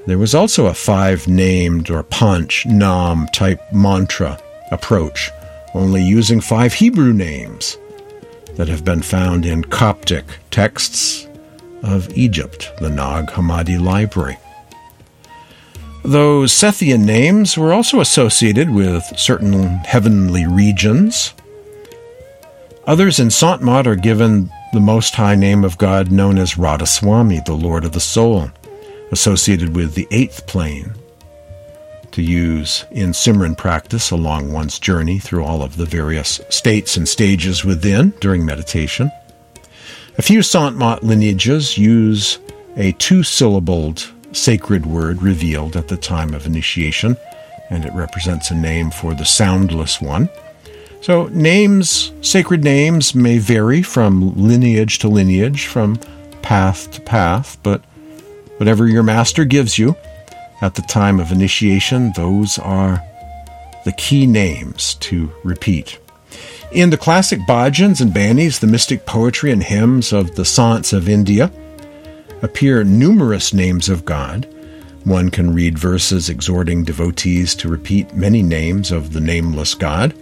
there 0.06 0.18
was 0.18 0.34
also 0.34 0.66
a 0.66 0.74
five 0.74 1.28
named 1.28 1.90
or 1.90 2.02
panch 2.02 2.66
nam 2.66 3.26
type 3.28 3.60
mantra 3.72 4.38
approach, 4.72 5.30
only 5.74 6.02
using 6.02 6.40
five 6.40 6.74
Hebrew 6.74 7.12
names 7.12 7.78
that 8.56 8.68
have 8.68 8.84
been 8.84 9.02
found 9.02 9.46
in 9.46 9.64
Coptic 9.64 10.24
texts 10.50 11.28
of 11.82 12.16
Egypt, 12.16 12.72
the 12.80 12.90
Nag 12.90 13.26
Hammadi 13.28 13.80
Library. 13.80 14.38
Those 16.04 16.52
Sethian 16.52 17.04
names 17.04 17.56
were 17.56 17.72
also 17.72 18.00
associated 18.00 18.70
with 18.70 19.04
certain 19.16 19.78
heavenly 19.78 20.46
regions. 20.46 21.32
Others 22.88 23.20
in 23.20 23.30
Sant 23.30 23.62
Mat 23.62 23.86
are 23.86 23.94
given 23.94 24.50
the 24.72 24.80
Most 24.80 25.14
High 25.14 25.36
name 25.36 25.62
of 25.62 25.78
God 25.78 26.10
known 26.10 26.38
as 26.38 26.54
Radhaswami, 26.54 27.44
the 27.44 27.52
Lord 27.52 27.84
of 27.84 27.92
the 27.92 28.00
Soul 28.00 28.50
associated 29.12 29.76
with 29.76 29.94
the 29.94 30.08
eighth 30.10 30.46
plane 30.46 30.92
to 32.12 32.22
use 32.22 32.84
in 32.90 33.10
Simran 33.10 33.56
practice 33.56 34.10
along 34.10 34.52
one's 34.52 34.78
journey 34.78 35.18
through 35.18 35.44
all 35.44 35.62
of 35.62 35.76
the 35.76 35.86
various 35.86 36.40
states 36.50 36.96
and 36.96 37.08
stages 37.08 37.64
within 37.64 38.10
during 38.20 38.44
meditation. 38.44 39.10
A 40.18 40.22
few 40.22 40.42
Sant 40.42 40.76
Mat 40.76 41.02
lineages 41.02 41.78
use 41.78 42.38
a 42.76 42.92
two 42.92 43.22
syllabled 43.22 44.12
sacred 44.32 44.86
word 44.86 45.22
revealed 45.22 45.76
at 45.76 45.88
the 45.88 45.96
time 45.96 46.34
of 46.34 46.46
initiation, 46.46 47.16
and 47.70 47.84
it 47.84 47.92
represents 47.94 48.50
a 48.50 48.54
name 48.54 48.90
for 48.90 49.14
the 49.14 49.24
soundless 49.24 50.00
one. 50.00 50.28
So, 51.00 51.28
names, 51.28 52.12
sacred 52.20 52.62
names, 52.62 53.14
may 53.14 53.38
vary 53.38 53.82
from 53.82 54.36
lineage 54.36 54.98
to 55.00 55.08
lineage, 55.08 55.66
from 55.66 55.96
path 56.42 56.90
to 56.92 57.00
path, 57.00 57.58
but 57.62 57.82
Whatever 58.62 58.86
your 58.86 59.02
master 59.02 59.44
gives 59.44 59.76
you 59.76 59.96
at 60.60 60.76
the 60.76 60.82
time 60.82 61.18
of 61.18 61.32
initiation, 61.32 62.12
those 62.14 62.60
are 62.60 63.02
the 63.84 63.90
key 63.90 64.24
names 64.24 64.94
to 65.00 65.32
repeat. 65.42 65.98
In 66.70 66.90
the 66.90 66.96
classic 66.96 67.40
bhajans 67.40 68.00
and 68.00 68.12
banis, 68.12 68.60
the 68.60 68.68
mystic 68.68 69.04
poetry 69.04 69.50
and 69.50 69.64
hymns 69.64 70.12
of 70.12 70.36
the 70.36 70.44
Sants 70.44 70.92
of 70.92 71.08
India, 71.08 71.50
appear 72.40 72.84
numerous 72.84 73.52
names 73.52 73.88
of 73.88 74.04
God. 74.04 74.46
One 75.02 75.30
can 75.30 75.52
read 75.52 75.76
verses 75.76 76.28
exhorting 76.28 76.84
devotees 76.84 77.56
to 77.56 77.68
repeat 77.68 78.14
many 78.14 78.44
names 78.44 78.92
of 78.92 79.12
the 79.12 79.20
nameless 79.20 79.74
God, 79.74 80.12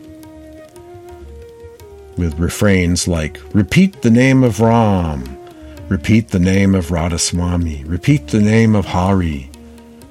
with 2.16 2.38
refrains 2.38 3.06
like, 3.06 3.38
Repeat 3.52 4.00
the 4.00 4.10
name 4.10 4.42
of 4.42 4.60
Ram, 4.60 5.36
Repeat 5.90 6.28
the 6.28 6.38
name 6.38 6.76
of 6.76 6.90
Radhaswami. 6.90 7.82
Repeat 7.84 8.28
the 8.28 8.40
name 8.40 8.76
of 8.76 8.84
Hari. 8.86 9.50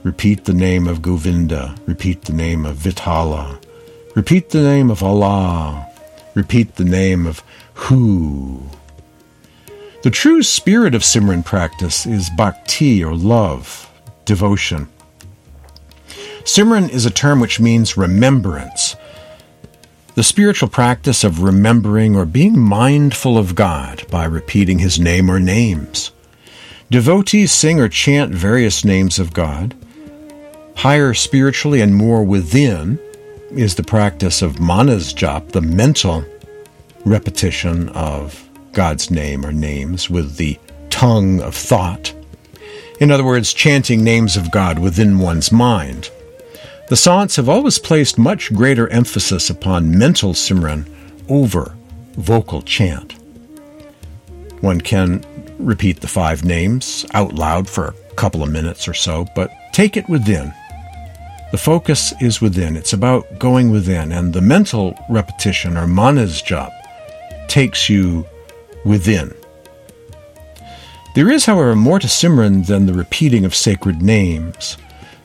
Repeat 0.04 0.44
the 0.44 0.54
name 0.54 0.90
of 0.90 1.02
Govinda. 1.02 1.74
Repeat 1.86 2.24
the 2.24 2.34
name 2.34 2.66
of 2.66 2.76
Vithala. 2.76 3.64
Repeat 4.14 4.50
the 4.50 4.62
name 4.62 4.92
of 4.92 5.02
Allah. 5.02 5.88
Repeat 6.36 6.76
the 6.76 6.84
name 6.84 7.26
of 7.26 7.42
Hu. 7.76 8.62
The 10.04 10.10
true 10.10 10.44
spirit 10.44 10.94
of 10.96 11.02
Simran 11.02 11.46
practice 11.46 12.06
is 12.06 12.30
bhakti 12.32 13.02
or 13.02 13.16
love, 13.16 13.90
devotion. 14.26 14.90
Simran 16.44 16.90
is 16.90 17.06
a 17.06 17.10
term 17.10 17.40
which 17.40 17.62
means 17.62 17.96
remembrance. 17.96 18.98
The 20.20 20.24
spiritual 20.24 20.68
practice 20.68 21.24
of 21.24 21.44
remembering 21.44 22.14
or 22.14 22.26
being 22.26 22.60
mindful 22.60 23.38
of 23.38 23.56
God 23.56 24.06
by 24.12 24.26
repeating 24.26 24.80
his 24.80 25.00
name 25.00 25.32
or 25.32 25.40
names. 25.40 26.12
Devotees 26.92 27.54
sing 27.54 27.80
or 27.80 27.88
chant 27.88 28.36
various 28.36 28.84
names 28.84 29.18
of 29.18 29.32
God. 29.32 29.78
Higher 30.76 31.14
spiritually 31.14 31.80
and 31.80 31.96
more 31.96 32.22
within 32.22 33.00
is 33.52 33.76
the 33.76 33.84
practice 33.84 34.42
of 34.42 34.60
manas 34.60 35.14
jap, 35.14 35.54
the 35.54 35.62
mental 35.62 36.26
repetition 37.06 37.88
of 37.88 38.46
God's 38.74 39.10
name 39.10 39.46
or 39.46 39.54
names 39.54 40.10
with 40.10 40.36
the 40.36 40.60
tongue 40.90 41.40
of 41.40 41.56
thought. 41.56 42.14
In 43.00 43.10
other 43.10 43.24
words, 43.24 43.54
chanting 43.54 44.04
names 44.04 44.36
of 44.36 44.52
God 44.52 44.80
within 44.80 45.20
one's 45.20 45.50
mind. 45.50 46.12
The 46.90 46.96
saints 46.96 47.36
have 47.36 47.48
always 47.48 47.78
placed 47.78 48.18
much 48.18 48.52
greater 48.52 48.88
emphasis 48.90 49.52
upon 49.52 49.96
mental 49.96 50.34
simran 50.34 50.90
over 51.30 51.76
vocal 52.14 52.64
chant. 52.64 53.14
One 54.62 54.82
can 54.82 55.24
repeat 55.60 56.02
the 56.02 56.08
five 56.08 56.44
names 56.44 57.06
out 57.14 57.36
loud 57.36 57.70
for 57.70 57.90
a 57.90 58.14
couple 58.16 58.42
of 58.42 58.50
minutes 58.50 58.88
or 58.88 58.96
so, 58.96 59.28
but 59.36 59.52
take 59.72 59.98
it 59.98 60.10
within. 60.10 60.52
The 61.52 61.60
focus 61.60 62.12
is 62.22 62.42
within. 62.42 62.76
It's 62.76 62.94
about 62.94 63.38
going 63.38 63.70
within, 63.70 64.12
and 64.12 64.34
the 64.34 64.42
mental 64.42 64.98
repetition 65.12 65.78
or 65.78 65.86
manas 65.86 66.42
jap 66.42 66.72
takes 67.48 67.88
you 67.88 68.26
within. 68.84 69.32
There 71.14 71.30
is, 71.30 71.46
however, 71.46 71.76
more 71.76 72.00
to 72.00 72.08
Simran 72.08 72.66
than 72.66 72.88
the 72.88 72.94
repeating 72.94 73.46
of 73.46 73.54
sacred 73.54 74.02
names. 74.02 74.78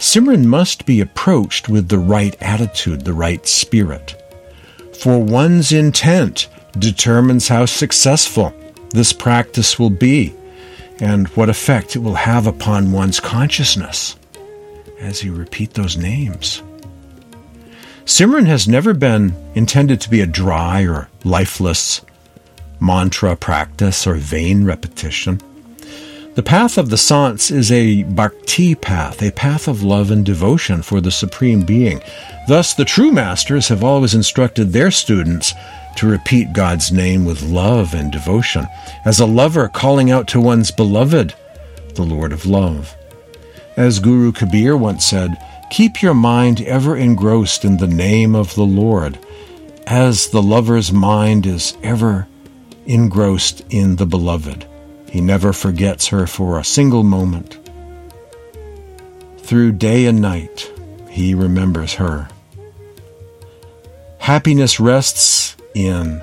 Simran 0.05 0.45
must 0.45 0.85
be 0.85 1.01
approached 1.01 1.71
with 1.71 1.89
the 1.89 1.99
right 1.99 2.37
attitude, 2.43 3.07
the 3.07 3.15
right 3.15 3.45
spirit. 3.47 4.15
For 5.01 5.19
one's 5.19 5.73
intent 5.73 6.47
determines 6.79 7.49
how 7.49 7.65
successful 7.65 8.53
this 8.91 9.15
practice 9.15 9.79
will 9.79 9.89
be 9.89 10.35
and 11.01 11.27
what 11.29 11.49
effect 11.49 11.97
it 11.97 12.01
will 12.01 12.17
have 12.17 12.47
upon 12.47 12.93
one's 12.93 13.19
consciousness 13.19 14.17
as 15.01 15.25
you 15.25 15.33
repeat 15.33 15.73
those 15.73 15.97
names. 15.97 16.63
Simran 18.05 18.47
has 18.47 18.69
never 18.69 18.93
been 18.93 19.35
intended 19.55 20.03
to 20.03 20.11
be 20.11 20.21
a 20.21 20.27
dry 20.27 20.83
or 20.83 21.09
lifeless 21.25 22.03
mantra 22.79 23.37
practice 23.37 24.07
or 24.07 24.17
vain 24.17 24.67
repetition. 24.67 25.41
The 26.35 26.43
path 26.43 26.79
of 26.79 26.91
the 26.91 26.99
saints 26.99 27.53
is 27.53 27.71
a 27.71 28.03
bhakti 28.03 28.75
path, 28.75 29.23
a 29.23 29.31
path 29.31 29.69
of 29.69 29.85
love 29.85 30.11
and 30.11 30.27
devotion 30.27 30.83
for 30.83 31.01
the 31.01 31.13
Supreme 31.13 31.61
Being. 31.61 32.03
Thus, 32.49 32.75
the 32.75 32.85
true 32.85 33.13
masters 33.13 33.69
have 33.69 33.85
always 33.85 34.15
instructed 34.15 34.73
their 34.73 34.91
students 34.91 35.55
to 35.95 36.09
repeat 36.09 36.53
God's 36.53 36.91
name 36.91 37.25
with 37.25 37.45
love 37.45 37.95
and 37.95 38.11
devotion, 38.11 38.67
as 39.05 39.21
a 39.21 39.27
lover 39.27 39.69
calling 39.69 40.11
out 40.11 40.27
to 40.29 40.41
one's 40.41 40.73
beloved, 40.73 41.35
the 41.95 42.03
Lord 42.03 42.33
of 42.33 42.47
Love. 42.47 42.97
As 43.77 44.01
Guru 44.01 44.33
Kabir 44.33 44.77
once 44.77 45.05
said, 45.05 45.37
Keep 45.71 46.03
your 46.03 46.15
mind 46.15 46.63
ever 46.63 46.97
engrossed 46.97 47.65
in 47.65 47.77
the 47.77 47.87
name 47.87 48.35
of 48.35 48.57
the 48.57 48.67
Lord, 48.67 49.21
as 49.87 50.27
the 50.31 50.43
lover's 50.43 50.91
mind 50.91 51.47
is 51.47 51.77
ever 51.85 52.27
engrossed 52.87 53.63
in 53.71 53.95
the 53.97 54.07
beloved. 54.07 54.67
He 55.15 55.21
never 55.21 55.53
forgets 55.53 56.09
her 56.09 56.27
for 56.27 56.59
a 56.59 56.65
single 56.65 57.05
moment. 57.05 57.57
Through 59.39 59.79
day 59.79 60.07
and 60.07 60.21
night, 60.21 60.69
he 61.09 61.37
remembers 61.37 61.95
her. 61.95 62.29
Happiness 64.19 64.81
rests 64.81 65.57
in 65.73 66.21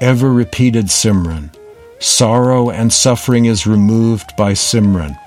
ever 0.00 0.32
repeated 0.32 0.84
Simran. 0.84 1.52
Sorrow 1.98 2.70
and 2.70 2.92
suffering 2.92 3.46
is 3.46 3.66
removed 3.66 4.30
by 4.36 4.52
Simran. 4.52 5.18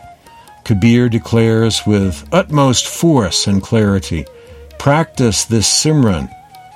Kabir 0.64 1.10
declares 1.10 1.82
with 1.86 2.26
utmost 2.32 2.88
force 2.88 3.48
and 3.48 3.62
clarity 3.62 4.26
practice 4.80 5.44
this 5.44 5.68
Simran 5.68 6.34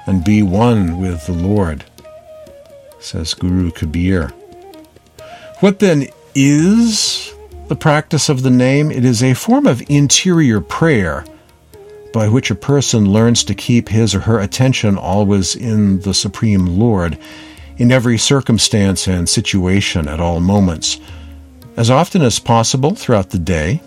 and 0.08 0.26
be 0.26 0.44
one 0.44 1.00
with 1.00 1.26
the 1.26 1.32
Lord 1.32 1.86
says 3.00 3.34
Guru 3.34 3.72
Kabir. 3.72 4.34
What 5.66 5.80
then 5.80 6.06
is 6.36 7.34
the 7.70 7.76
practice 7.76 8.30
of 8.30 8.44
the 8.44 8.52
name? 8.52 8.92
It 8.92 9.04
is 9.04 9.24
a 9.24 9.34
form 9.34 9.66
of 9.66 9.82
interior 9.90 10.62
prayer 10.62 11.26
by 12.14 12.28
which 12.28 12.52
a 12.52 12.56
person 12.56 13.12
learns 13.12 13.44
to 13.46 13.56
keep 13.56 13.90
his 13.90 14.14
or 14.14 14.20
her 14.20 14.40
attention 14.40 14.96
always 14.96 15.56
in 15.56 16.02
the 16.02 16.14
Supreme 16.14 16.78
Lord 16.78 17.18
in 17.78 17.92
every 17.92 18.20
circumstance 18.20 19.08
and 19.08 19.28
situation 19.28 20.08
at 20.08 20.20
all 20.20 20.40
moments, 20.40 21.00
as 21.76 21.90
often 21.90 22.22
as 22.22 22.38
possible 22.38 22.94
throughout 22.94 23.32
the 23.32 23.40
day, 23.40 23.82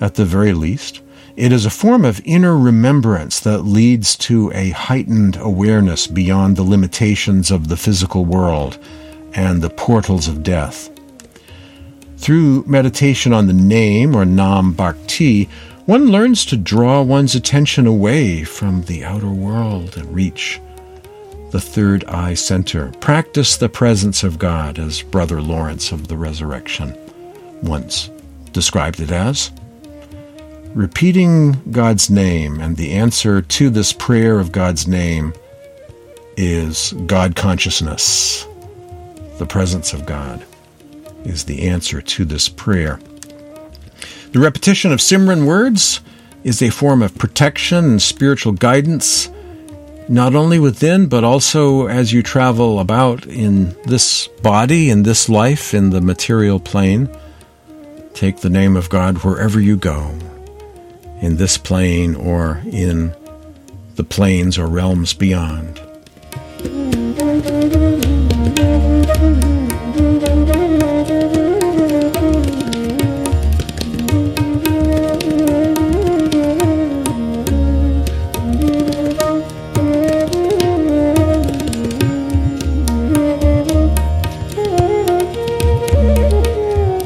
at 0.00 0.14
the 0.14 0.24
very 0.24 0.52
least. 0.52 1.00
It 1.34 1.50
is 1.50 1.66
a 1.66 1.70
form 1.70 2.04
of 2.04 2.22
inner 2.24 2.56
remembrance 2.56 3.40
that 3.40 3.62
leads 3.62 4.14
to 4.18 4.52
a 4.54 4.70
heightened 4.70 5.38
awareness 5.40 6.06
beyond 6.06 6.54
the 6.54 6.62
limitations 6.62 7.50
of 7.50 7.66
the 7.66 7.76
physical 7.76 8.24
world 8.24 8.78
and 9.34 9.62
the 9.62 9.70
portals 9.70 10.28
of 10.28 10.42
death. 10.42 10.90
Through 12.16 12.64
meditation 12.66 13.32
on 13.32 13.46
the 13.46 13.52
name 13.52 14.14
or 14.16 14.24
Nam 14.24 14.72
Bhakti, 14.72 15.48
one 15.86 16.08
learns 16.08 16.44
to 16.46 16.56
draw 16.56 17.00
one's 17.02 17.34
attention 17.34 17.86
away 17.86 18.44
from 18.44 18.82
the 18.82 19.04
outer 19.04 19.30
world 19.30 19.96
and 19.96 20.14
reach 20.14 20.60
the 21.50 21.60
third 21.60 22.04
eye 22.04 22.34
center. 22.34 22.92
Practice 23.00 23.56
the 23.56 23.68
presence 23.68 24.22
of 24.22 24.38
God, 24.38 24.78
as 24.78 25.02
Brother 25.02 25.40
Lawrence 25.40 25.92
of 25.92 26.08
the 26.08 26.16
Resurrection 26.16 26.94
once 27.62 28.10
described 28.52 29.00
it 29.00 29.10
as. 29.10 29.50
Repeating 30.74 31.52
God's 31.70 32.10
name 32.10 32.60
and 32.60 32.76
the 32.76 32.92
answer 32.92 33.40
to 33.40 33.70
this 33.70 33.92
prayer 33.92 34.38
of 34.38 34.52
God's 34.52 34.86
name 34.86 35.32
is 36.36 36.92
God 37.06 37.34
consciousness. 37.36 38.46
The 39.38 39.46
presence 39.46 39.92
of 39.92 40.04
God 40.04 40.44
is 41.24 41.44
the 41.44 41.68
answer 41.68 42.02
to 42.02 42.24
this 42.24 42.48
prayer. 42.48 42.98
The 44.32 44.40
repetition 44.40 44.92
of 44.92 44.98
Simran 44.98 45.46
words 45.46 46.00
is 46.42 46.60
a 46.60 46.70
form 46.70 47.02
of 47.02 47.16
protection 47.16 47.84
and 47.84 48.02
spiritual 48.02 48.52
guidance, 48.52 49.30
not 50.08 50.34
only 50.34 50.58
within, 50.58 51.06
but 51.06 51.22
also 51.22 51.86
as 51.86 52.12
you 52.12 52.22
travel 52.22 52.80
about 52.80 53.26
in 53.26 53.76
this 53.84 54.26
body, 54.42 54.90
in 54.90 55.04
this 55.04 55.28
life, 55.28 55.72
in 55.72 55.90
the 55.90 56.00
material 56.00 56.58
plane. 56.58 57.08
Take 58.14 58.38
the 58.38 58.50
name 58.50 58.76
of 58.76 58.90
God 58.90 59.18
wherever 59.18 59.60
you 59.60 59.76
go 59.76 60.18
in 61.20 61.36
this 61.36 61.58
plane 61.58 62.14
or 62.14 62.62
in 62.70 63.14
the 63.94 64.04
planes 64.04 64.58
or 64.58 64.66
realms 64.66 65.14
beyond. 65.14 65.80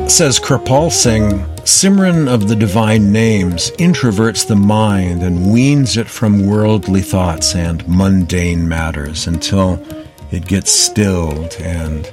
Says 0.08 0.38
Kripal 0.38 0.92
Singh 0.92 1.40
Simran 1.64 2.32
of 2.32 2.46
the 2.46 2.54
divine 2.54 3.10
names 3.12 3.70
introverts 3.72 4.46
the 4.46 4.54
mind 4.54 5.22
and 5.22 5.50
weans 5.50 5.96
it 5.96 6.06
from 6.06 6.46
worldly 6.46 7.00
thoughts 7.00 7.54
and 7.54 7.86
mundane 7.88 8.68
matters 8.68 9.26
until 9.26 9.84
it 10.32 10.46
gets 10.46 10.72
stilled 10.72 11.54
and 11.60 12.06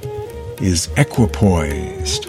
is 0.60 0.88
equipoised. 0.96 2.28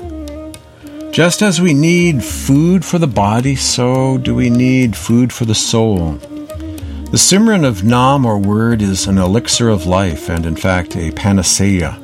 Just 1.12 1.42
as 1.42 1.60
we 1.60 1.74
need 1.74 2.24
food 2.24 2.86
for 2.86 2.98
the 2.98 3.08
body, 3.08 3.56
so 3.56 4.18
do 4.18 4.34
we 4.34 4.50
need 4.50 4.96
food 4.96 5.34
for 5.34 5.46
the 5.46 5.56
soul. 5.56 6.14
The 6.14 7.18
Simran 7.18 7.66
of 7.66 7.84
Nam 7.84 8.26
or 8.26 8.40
word 8.40 8.82
is 8.82 9.08
an 9.08 9.18
elixir 9.18 9.68
of 9.68 9.86
life 9.86 10.30
and, 10.30 10.46
in 10.46 10.56
fact, 10.56 10.96
a 10.96 11.12
panacea, 11.12 12.02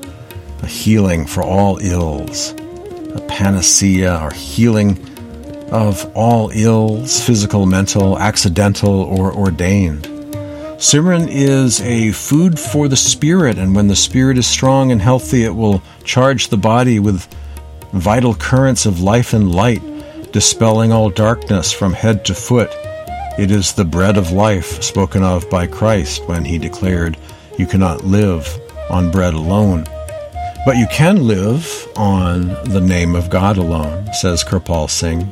a 0.61 0.67
healing 0.67 1.25
for 1.25 1.41
all 1.41 1.77
ills 1.77 2.53
a 3.17 3.21
panacea 3.21 4.19
or 4.21 4.31
healing 4.31 4.97
of 5.71 6.09
all 6.15 6.49
ills, 6.53 7.21
physical, 7.21 7.65
mental, 7.65 8.17
accidental, 8.19 9.01
or 9.01 9.33
ordained. 9.33 10.05
Simran 10.77 11.27
is 11.27 11.81
a 11.81 12.11
food 12.11 12.59
for 12.59 12.87
the 12.87 12.95
spirit, 12.95 13.57
and 13.57 13.75
when 13.75 13.87
the 13.87 13.95
spirit 13.95 14.37
is 14.37 14.45
strong 14.45 14.91
and 14.91 15.01
healthy, 15.01 15.43
it 15.43 15.55
will 15.55 15.81
charge 16.03 16.49
the 16.49 16.57
body 16.57 16.99
with 16.99 17.27
vital 17.93 18.35
currents 18.35 18.85
of 18.85 19.01
life 19.01 19.33
and 19.33 19.55
light, 19.55 19.81
dispelling 20.31 20.91
all 20.91 21.09
darkness 21.09 21.73
from 21.73 21.93
head 21.93 22.23
to 22.25 22.35
foot. 22.35 22.69
It 23.39 23.49
is 23.49 23.73
the 23.73 23.85
bread 23.85 24.17
of 24.17 24.31
life 24.31 24.83
spoken 24.83 25.23
of 25.23 25.49
by 25.49 25.65
Christ 25.65 26.27
when 26.27 26.45
he 26.45 26.59
declared, 26.59 27.17
You 27.57 27.65
cannot 27.65 28.05
live 28.05 28.47
on 28.91 29.09
bread 29.09 29.33
alone. 29.33 29.83
But 30.63 30.77
you 30.77 30.85
can 30.91 31.25
live 31.25 31.87
on 31.95 32.49
the 32.65 32.81
name 32.81 33.15
of 33.15 33.31
God 33.31 33.57
alone, 33.57 34.13
says 34.13 34.43
Kirpal 34.43 34.91
Singh. 34.91 35.23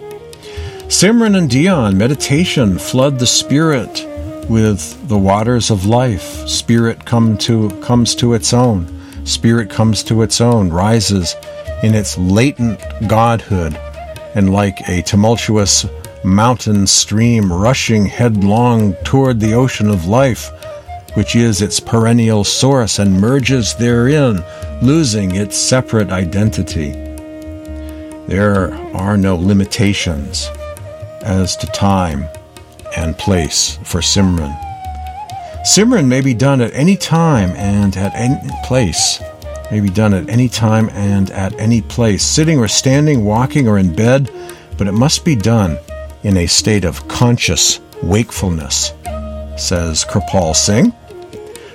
Simran 0.87 1.37
and 1.37 1.51
Dhyan, 1.51 1.97
meditation, 1.97 2.79
flood 2.79 3.19
the 3.19 3.27
spirit 3.27 4.07
with 4.49 5.07
the 5.07 5.17
waters 5.17 5.71
of 5.71 5.85
life. 5.85 6.47
Spirit 6.47 7.05
come 7.05 7.37
to, 7.39 7.69
comes 7.81 8.15
to 8.15 8.33
its 8.33 8.53
own. 8.53 8.87
Spirit 9.25 9.69
comes 9.69 10.03
to 10.03 10.21
its 10.21 10.39
own, 10.39 10.69
rises 10.69 11.35
in 11.83 11.95
its 11.95 12.17
latent 12.17 12.79
godhood, 13.07 13.75
and 14.35 14.53
like 14.53 14.87
a 14.87 15.01
tumultuous 15.01 15.85
mountain 16.23 16.87
stream 16.87 17.51
rushing 17.51 18.05
headlong 18.05 18.93
toward 19.03 19.39
the 19.39 19.53
ocean 19.53 19.89
of 19.89 20.07
life, 20.07 20.51
which 21.15 21.35
is 21.35 21.61
its 21.61 21.79
perennial 21.79 22.43
source, 22.43 22.99
and 22.99 23.19
merges 23.19 23.75
therein, 23.75 24.43
losing 24.81 25.35
its 25.35 25.57
separate 25.57 26.11
identity. 26.11 26.91
There 28.27 28.73
are 28.95 29.17
no 29.17 29.35
limitations 29.35 30.49
as 31.21 31.55
to 31.57 31.67
time 31.67 32.27
and 32.95 33.17
place 33.17 33.77
for 33.83 34.01
Simran. 34.01 34.55
Simran 35.65 36.07
may 36.07 36.21
be 36.21 36.33
done 36.33 36.61
at 36.61 36.73
any 36.73 36.95
time 36.95 37.49
and 37.51 37.97
at 37.97 38.13
any 38.15 38.49
place. 38.63 39.19
May 39.71 39.79
be 39.79 39.89
done 39.89 40.13
at 40.13 40.29
any 40.29 40.47
time 40.47 40.89
and 40.89 41.31
at 41.31 41.59
any 41.59 41.81
place, 41.81 42.23
sitting 42.23 42.59
or 42.59 42.67
standing, 42.67 43.25
walking 43.25 43.67
or 43.67 43.79
in 43.79 43.95
bed, 43.95 44.29
but 44.77 44.87
it 44.87 44.91
must 44.91 45.25
be 45.25 45.35
done 45.35 45.77
in 46.23 46.37
a 46.37 46.45
state 46.45 46.85
of 46.85 47.07
conscious 47.07 47.79
wakefulness, 48.03 48.93
says 49.57 50.05
Kirpal 50.05 50.55
Singh. 50.55 50.93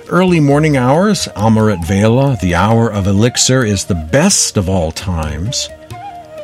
Early 0.07 0.39
morning 0.39 0.77
hours, 0.77 1.27
Amrit 1.35 1.85
Vela, 1.85 2.37
the 2.41 2.55
hour 2.55 2.91
of 2.91 3.07
elixir, 3.07 3.63
is 3.63 3.85
the 3.85 3.95
best 3.95 4.57
of 4.57 4.69
all 4.69 4.91
times 4.91 5.67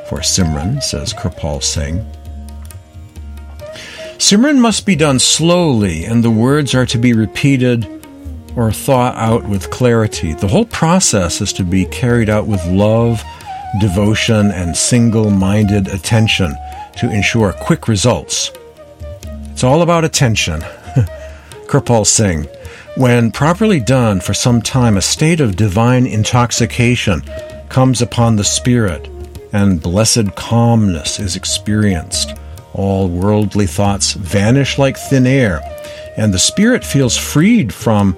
for 0.09 0.19
Simran, 0.19 0.81
says 0.81 1.13
Kirpal 1.13 1.61
Singh. 1.61 2.05
Simran 4.17 4.57
must 4.57 4.85
be 4.85 4.95
done 4.95 5.19
slowly, 5.19 6.03
and 6.03 6.23
the 6.23 6.31
words 6.31 6.73
are 6.73 6.87
to 6.87 6.97
be 6.97 7.13
repeated 7.13 7.87
or 8.55 8.71
thought 8.71 9.15
out 9.15 9.47
with 9.47 9.69
clarity. 9.69 10.33
The 10.33 10.47
whole 10.47 10.65
process 10.65 11.39
is 11.39 11.53
to 11.53 11.63
be 11.63 11.85
carried 11.85 12.27
out 12.27 12.47
with 12.47 12.65
love, 12.65 13.23
devotion, 13.79 14.49
and 14.49 14.75
single 14.75 15.29
minded 15.29 15.87
attention 15.87 16.55
to 16.97 17.11
ensure 17.11 17.53
quick 17.53 17.87
results. 17.87 18.51
It's 19.51 19.63
all 19.63 19.83
about 19.83 20.03
attention. 20.03 20.61
Kirpal 21.67 22.05
Singh. 22.05 22.47
When 22.95 23.31
properly 23.31 23.79
done 23.79 24.19
for 24.19 24.33
some 24.33 24.63
time, 24.63 24.97
a 24.97 25.01
state 25.01 25.39
of 25.39 25.55
divine 25.55 26.07
intoxication 26.07 27.21
comes 27.69 28.01
upon 28.01 28.35
the 28.35 28.43
spirit, 28.43 29.07
and 29.53 29.79
blessed 29.79 30.33
calmness 30.35 31.19
is 31.19 31.35
experienced. 31.35 32.33
All 32.77 33.09
worldly 33.09 33.65
thoughts 33.65 34.13
vanish 34.13 34.77
like 34.77 34.97
thin 34.97 35.25
air, 35.25 35.61
and 36.15 36.31
the 36.31 36.39
spirit 36.39 36.85
feels 36.85 37.17
freed 37.17 37.73
from 37.73 38.15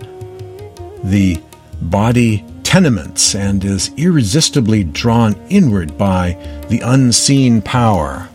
the 1.04 1.42
body 1.82 2.44
tenements 2.64 3.36
and 3.36 3.64
is 3.64 3.90
irresistibly 3.96 4.84
drawn 4.84 5.34
inward 5.50 5.98
by 5.98 6.34
the 6.70 6.82
unseen 6.82 7.62
power. 7.62 8.28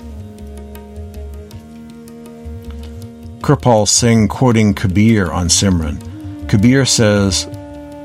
Kirpal 3.40 3.86
Singh 3.86 4.26
quoting 4.26 4.72
Kabir 4.72 5.30
on 5.30 5.48
Simran. 5.48 6.48
Kabir 6.48 6.86
says, 6.86 7.46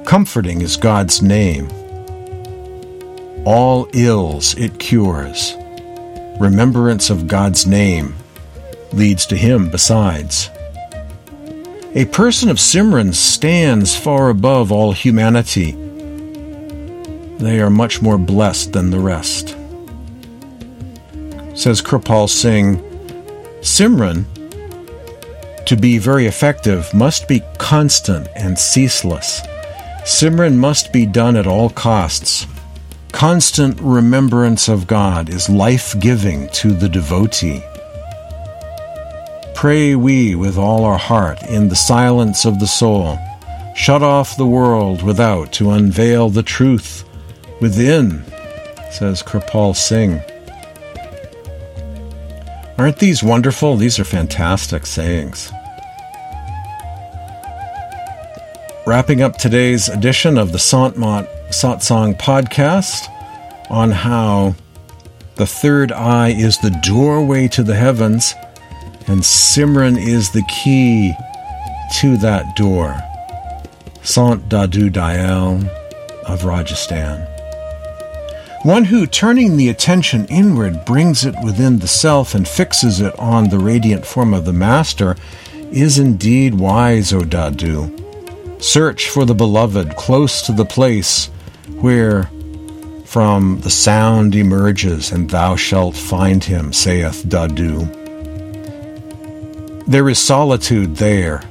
Comforting 0.05 0.62
is 0.62 0.75
God's 0.75 1.21
name. 1.21 1.69
All 3.45 3.88
ills 3.93 4.53
it 4.55 4.77
cures 4.79 5.55
remembrance 6.39 7.10
of 7.10 7.28
God's 7.28 7.67
name 7.67 8.15
leads 8.93 9.25
to 9.28 9.36
Him 9.36 9.69
besides. 9.69 10.49
A 11.95 12.06
person 12.06 12.49
of 12.49 12.58
Simran 12.58 13.13
stands 13.13 13.95
far 13.95 14.30
above 14.30 14.71
all 14.71 14.91
humanity. 14.91 15.71
They 17.39 17.60
are 17.60 17.69
much 17.69 18.02
more 18.02 18.17
blessed 18.17 18.73
than 18.73 18.89
the 18.89 18.99
rest. 18.99 19.49
Says 21.56 21.82
Kirpal 21.82 22.30
Singh, 22.30 22.78
Simran, 23.62 24.25
to 25.65 25.75
be 25.75 25.97
very 25.97 26.25
effective, 26.25 26.93
must 26.93 27.28
be 27.28 27.41
constant 27.58 28.28
and 28.36 28.58
ceaseless. 28.58 29.41
Simran 30.04 30.56
must 30.56 30.93
be 30.93 31.06
done 31.06 31.36
at 31.36 31.47
all 31.47 31.69
costs. 31.69 32.47
Constant 33.12 33.80
remembrance 33.82 34.69
of 34.69 34.88
God 34.88 35.30
is 35.30 35.50
life 35.50 36.00
giving 36.00 36.48
to 36.50 36.72
the 36.72 36.88
devotee. 36.88 37.63
Pray 39.56 39.95
we 39.95 40.36
with 40.36 40.58
all 40.58 40.86
our 40.86 40.98
heart 40.98 41.41
in 41.43 41.67
the 41.67 41.76
silence 41.76 42.45
of 42.45 42.60
the 42.60 42.67
soul. 42.67 43.17
Shut 43.76 44.04
off 44.04 44.38
the 44.38 44.45
world 44.45 45.04
without 45.04 45.52
to 45.54 45.72
unveil 45.72 46.30
the 46.30 46.43
truth 46.43 47.04
within, 47.60 48.24
says 48.91 49.22
Kirpal 49.22 49.76
Singh. 49.76 50.22
Aren't 52.78 53.00
these 53.00 53.22
wonderful? 53.22 53.76
These 53.76 54.00
are 54.00 54.06
fantastic 54.06 54.86
sayings. 54.86 55.52
Wrapping 58.88 59.22
up 59.22 59.38
today's 59.38 59.89
edition 59.89 60.38
of 60.38 60.54
the 60.54 60.58
Santmat 60.58 61.28
Satsang 61.49 62.17
podcast 62.17 63.07
on 63.71 63.91
how 63.91 64.55
the 65.35 65.47
third 65.47 65.91
eye 65.91 66.29
is 66.29 66.59
the 66.59 66.69
doorway 66.83 67.47
to 67.47 67.63
the 67.63 67.75
heavens 67.75 68.35
and 69.07 69.21
Simran 69.21 69.97
is 69.97 70.29
the 70.29 70.43
key 70.43 71.13
to 71.95 72.17
that 72.17 72.55
door. 72.55 72.95
Sant 74.03 74.47
Dadu 74.47 74.91
Dayal 74.91 75.67
of 76.25 76.45
Rajasthan. 76.45 77.27
One 78.62 78.83
who, 78.83 79.07
turning 79.07 79.57
the 79.57 79.69
attention 79.69 80.25
inward, 80.25 80.85
brings 80.85 81.25
it 81.25 81.33
within 81.43 81.79
the 81.79 81.88
self 81.88 82.35
and 82.35 82.47
fixes 82.47 83.01
it 83.01 83.17
on 83.17 83.49
the 83.49 83.57
radiant 83.57 84.05
form 84.05 84.35
of 84.35 84.45
the 84.45 84.53
Master, 84.53 85.15
is 85.71 85.97
indeed 85.97 86.53
wise, 86.53 87.12
O 87.12 87.21
Dadu. 87.21 87.95
Search 88.62 89.09
for 89.09 89.25
the 89.25 89.33
beloved 89.33 89.95
close 89.95 90.41
to 90.43 90.51
the 90.51 90.65
place 90.65 91.31
where 91.82 92.29
from 93.05 93.60
the 93.62 93.69
sound 93.69 94.36
emerges, 94.36 95.12
and 95.12 95.29
thou 95.29 95.55
shalt 95.55 95.95
find 95.95 96.43
him, 96.43 96.71
saith 96.71 97.23
Dadu. 97.23 97.88
There 99.88 100.08
is 100.10 100.19
solitude 100.19 100.97
there, 100.97 101.41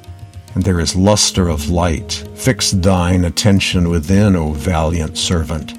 and 0.54 0.62
there 0.62 0.78
is 0.78 0.94
luster 0.94 1.48
of 1.48 1.68
light. 1.68 2.24
Fix 2.36 2.70
thine 2.70 3.24
attention 3.24 3.88
within, 3.88 4.36
O 4.36 4.52
valiant 4.52 5.18
servant. 5.18 5.74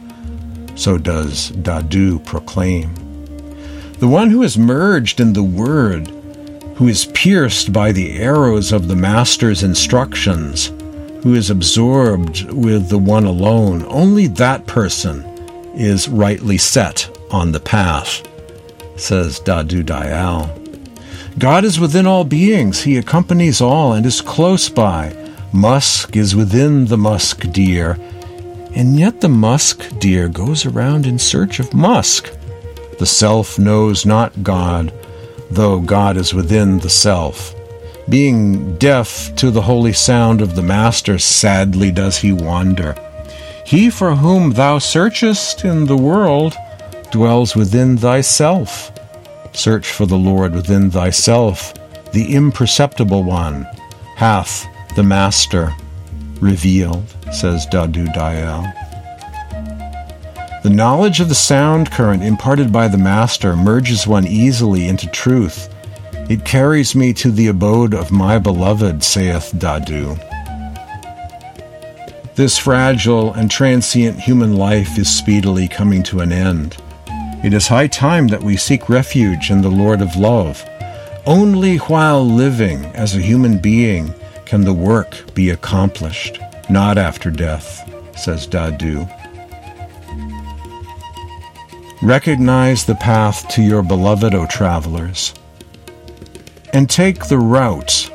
So 0.76 0.98
does 0.98 1.52
Dadu 1.52 2.26
proclaim. 2.26 2.94
The 4.00 4.08
one 4.08 4.30
who 4.30 4.44
is 4.44 4.58
merged 4.58 5.22
in 5.22 5.32
the 5.32 5.44
Word, 5.44 6.08
who 6.76 6.88
is 6.90 7.06
pierced 7.14 7.72
by 7.72 7.94
the 7.94 8.20
arrows 8.20 8.74
of 8.74 8.90
the 8.90 8.96
Master's 8.96 9.64
instructions, 9.64 10.72
who 11.22 11.36
is 11.36 11.50
absorbed 11.50 12.50
with 12.52 12.90
the 12.90 12.98
one 12.98 13.26
alone, 13.26 13.86
only 13.88 14.28
that 14.28 14.66
person 14.68 15.24
is 15.76 16.08
rightly 16.08 16.58
set 16.58 17.10
on 17.32 17.52
the 17.52 17.60
path, 17.60 18.28
says 18.96 19.40
Dadu 19.40 19.84
Dayal. 19.84 20.56
God 21.38 21.64
is 21.64 21.80
within 21.80 22.06
all 22.06 22.24
beings, 22.24 22.82
He 22.82 22.98
accompanies 22.98 23.62
all 23.62 23.94
and 23.94 24.06
is 24.06 24.22
close 24.22 24.70
by. 24.70 25.16
Musk 25.52 26.16
is 26.16 26.36
within 26.36 26.86
the 26.86 26.98
musk 26.98 27.52
deer, 27.52 27.98
and 28.76 29.00
yet 29.00 29.20
the 29.22 29.30
musk 29.30 29.88
deer 30.00 30.30
goes 30.30 30.66
around 30.66 31.06
in 31.06 31.18
search 31.18 31.60
of 31.60 31.74
musk. 31.74 32.32
The 33.00 33.06
self 33.06 33.58
knows 33.58 34.06
not 34.06 34.44
God, 34.44 34.94
though 35.50 35.80
God 35.80 36.18
is 36.18 36.34
within 36.34 36.80
the 36.80 36.90
self. 36.90 37.56
Being 38.10 38.76
deaf 38.78 39.36
to 39.36 39.52
the 39.52 39.62
holy 39.62 39.94
sound 39.94 40.42
of 40.42 40.56
the 40.56 40.64
Master, 40.64 41.20
sadly 41.20 41.92
does 41.92 42.18
he 42.18 42.34
wander. 42.34 42.96
He 43.66 43.92
for 43.92 44.16
whom 44.16 44.54
thou 44.54 44.80
searchest 44.80 45.64
in 45.64 45.86
the 45.86 45.96
world 45.98 46.56
dwells 47.12 47.56
within 47.56 47.98
thyself. 47.98 48.92
Search 49.54 49.92
for 49.92 50.08
the 50.08 50.18
Lord 50.18 50.56
within 50.56 50.90
thyself, 50.90 51.76
the 52.12 52.34
imperceptible 52.34 53.24
one 53.24 53.68
hath 54.16 54.66
the 54.96 55.04
Master, 55.04 55.72
revealed, 56.42 57.06
says 57.32 57.68
Dadu 57.68 58.12
Dayal. 58.16 58.74
The 60.64 60.70
knowledge 60.72 61.20
of 61.20 61.30
the 61.30 61.36
sound 61.36 61.92
current 61.92 62.24
imparted 62.24 62.72
by 62.72 62.88
the 62.88 62.98
Master 62.98 63.56
merges 63.56 64.08
one 64.08 64.26
easily 64.26 64.88
into 64.88 65.08
truth. 65.08 65.70
It 66.30 66.46
carries 66.46 66.94
me 66.94 67.12
to 67.14 67.32
the 67.32 67.48
abode 67.48 67.96
of 67.96 68.12
my 68.12 68.38
beloved, 68.38 69.04
saith 69.04 69.52
Dadu. 69.56 70.16
This 72.36 72.56
fragile 72.56 73.34
and 73.34 73.50
transient 73.50 74.20
human 74.20 74.56
life 74.56 75.00
is 75.00 75.10
speedily 75.10 75.68
coming 75.68 76.04
to 76.04 76.20
an 76.20 76.32
end. 76.32 76.78
It 77.44 77.52
is 77.52 77.68
high 77.68 77.88
time 77.88 78.28
that 78.28 78.44
we 78.44 78.58
seek 78.58 78.90
refuge 78.90 79.50
in 79.50 79.62
the 79.62 79.72
Lord 79.72 80.04
of 80.04 80.16
Love. 80.18 80.64
Only 81.26 81.78
while 81.78 82.24
living 82.24 82.86
as 82.96 83.16
a 83.16 83.22
human 83.22 83.58
being 83.58 84.14
can 84.46 84.64
the 84.64 84.74
work 84.74 85.34
be 85.34 85.50
accomplished, 85.50 86.40
not 86.70 87.00
after 87.00 87.32
death, 87.32 87.92
says 88.16 88.46
Dadu. 88.46 89.10
Recognize 92.04 92.86
the 92.86 92.96
path 92.96 93.48
to 93.50 93.64
your 93.64 93.82
beloved, 93.82 94.36
O 94.36 94.46
travelers, 94.46 95.34
and 96.74 96.90
take 96.90 97.26
the 97.26 97.38
route 97.38 98.12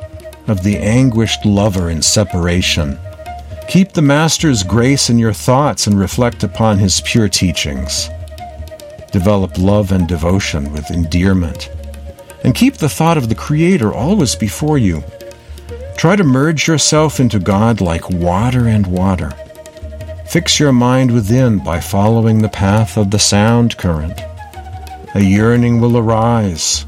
of 0.47 0.63
the 0.63 0.77
anguished 0.77 1.45
lover 1.45 1.89
in 1.89 2.01
separation. 2.01 2.97
Keep 3.67 3.93
the 3.93 4.01
Master's 4.01 4.63
grace 4.63 5.09
in 5.09 5.17
your 5.17 5.33
thoughts 5.33 5.87
and 5.87 5.99
reflect 5.99 6.43
upon 6.43 6.77
his 6.77 7.01
pure 7.01 7.27
teachings. 7.27 8.09
Develop 9.11 9.57
love 9.57 9.91
and 9.91 10.07
devotion 10.07 10.71
with 10.71 10.91
endearment. 10.91 11.69
And 12.43 12.53
keep 12.53 12.75
the 12.75 12.89
thought 12.89 13.17
of 13.17 13.27
the 13.27 13.35
Creator 13.35 13.93
always 13.93 14.35
before 14.35 14.77
you. 14.77 15.03
Try 15.97 16.15
to 16.15 16.23
merge 16.23 16.67
yourself 16.67 17.19
into 17.19 17.39
God 17.39 17.81
like 17.81 18.09
water 18.09 18.67
and 18.67 18.85
water. 18.85 19.31
Fix 20.27 20.59
your 20.59 20.73
mind 20.73 21.11
within 21.11 21.63
by 21.63 21.79
following 21.79 22.41
the 22.41 22.49
path 22.49 22.97
of 22.97 23.09
the 23.09 23.19
sound 23.19 23.77
current. 23.77 24.19
A 25.15 25.21
yearning 25.21 25.79
will 25.79 25.97
arise. 25.97 26.85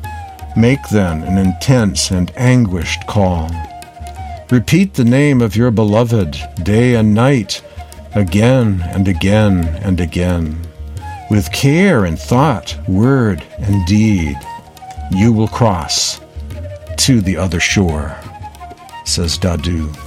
Make 0.58 0.90
then 0.90 1.22
an 1.22 1.38
intense 1.38 2.10
and 2.10 2.36
anguished 2.36 3.06
call. 3.06 3.52
Repeat 4.50 4.96
the 4.96 5.04
name 5.04 5.40
of 5.40 5.56
your 5.56 5.70
beloved 5.70 6.36
day 6.64 6.96
and 6.96 7.14
night, 7.14 7.64
again 8.16 8.82
and 8.88 9.08
again 9.08 9.66
and 9.84 10.00
again. 10.00 10.66
With 11.30 11.52
care 11.52 12.06
and 12.06 12.18
thought, 12.18 12.76
word, 12.88 13.44
and 13.60 13.86
deed, 13.86 14.36
you 15.12 15.32
will 15.32 15.48
cross 15.48 16.20
to 16.98 17.22
the 17.22 17.38
other 17.38 17.60
shore, 17.60 18.18
says 19.06 19.38
Dadu. 19.38 20.07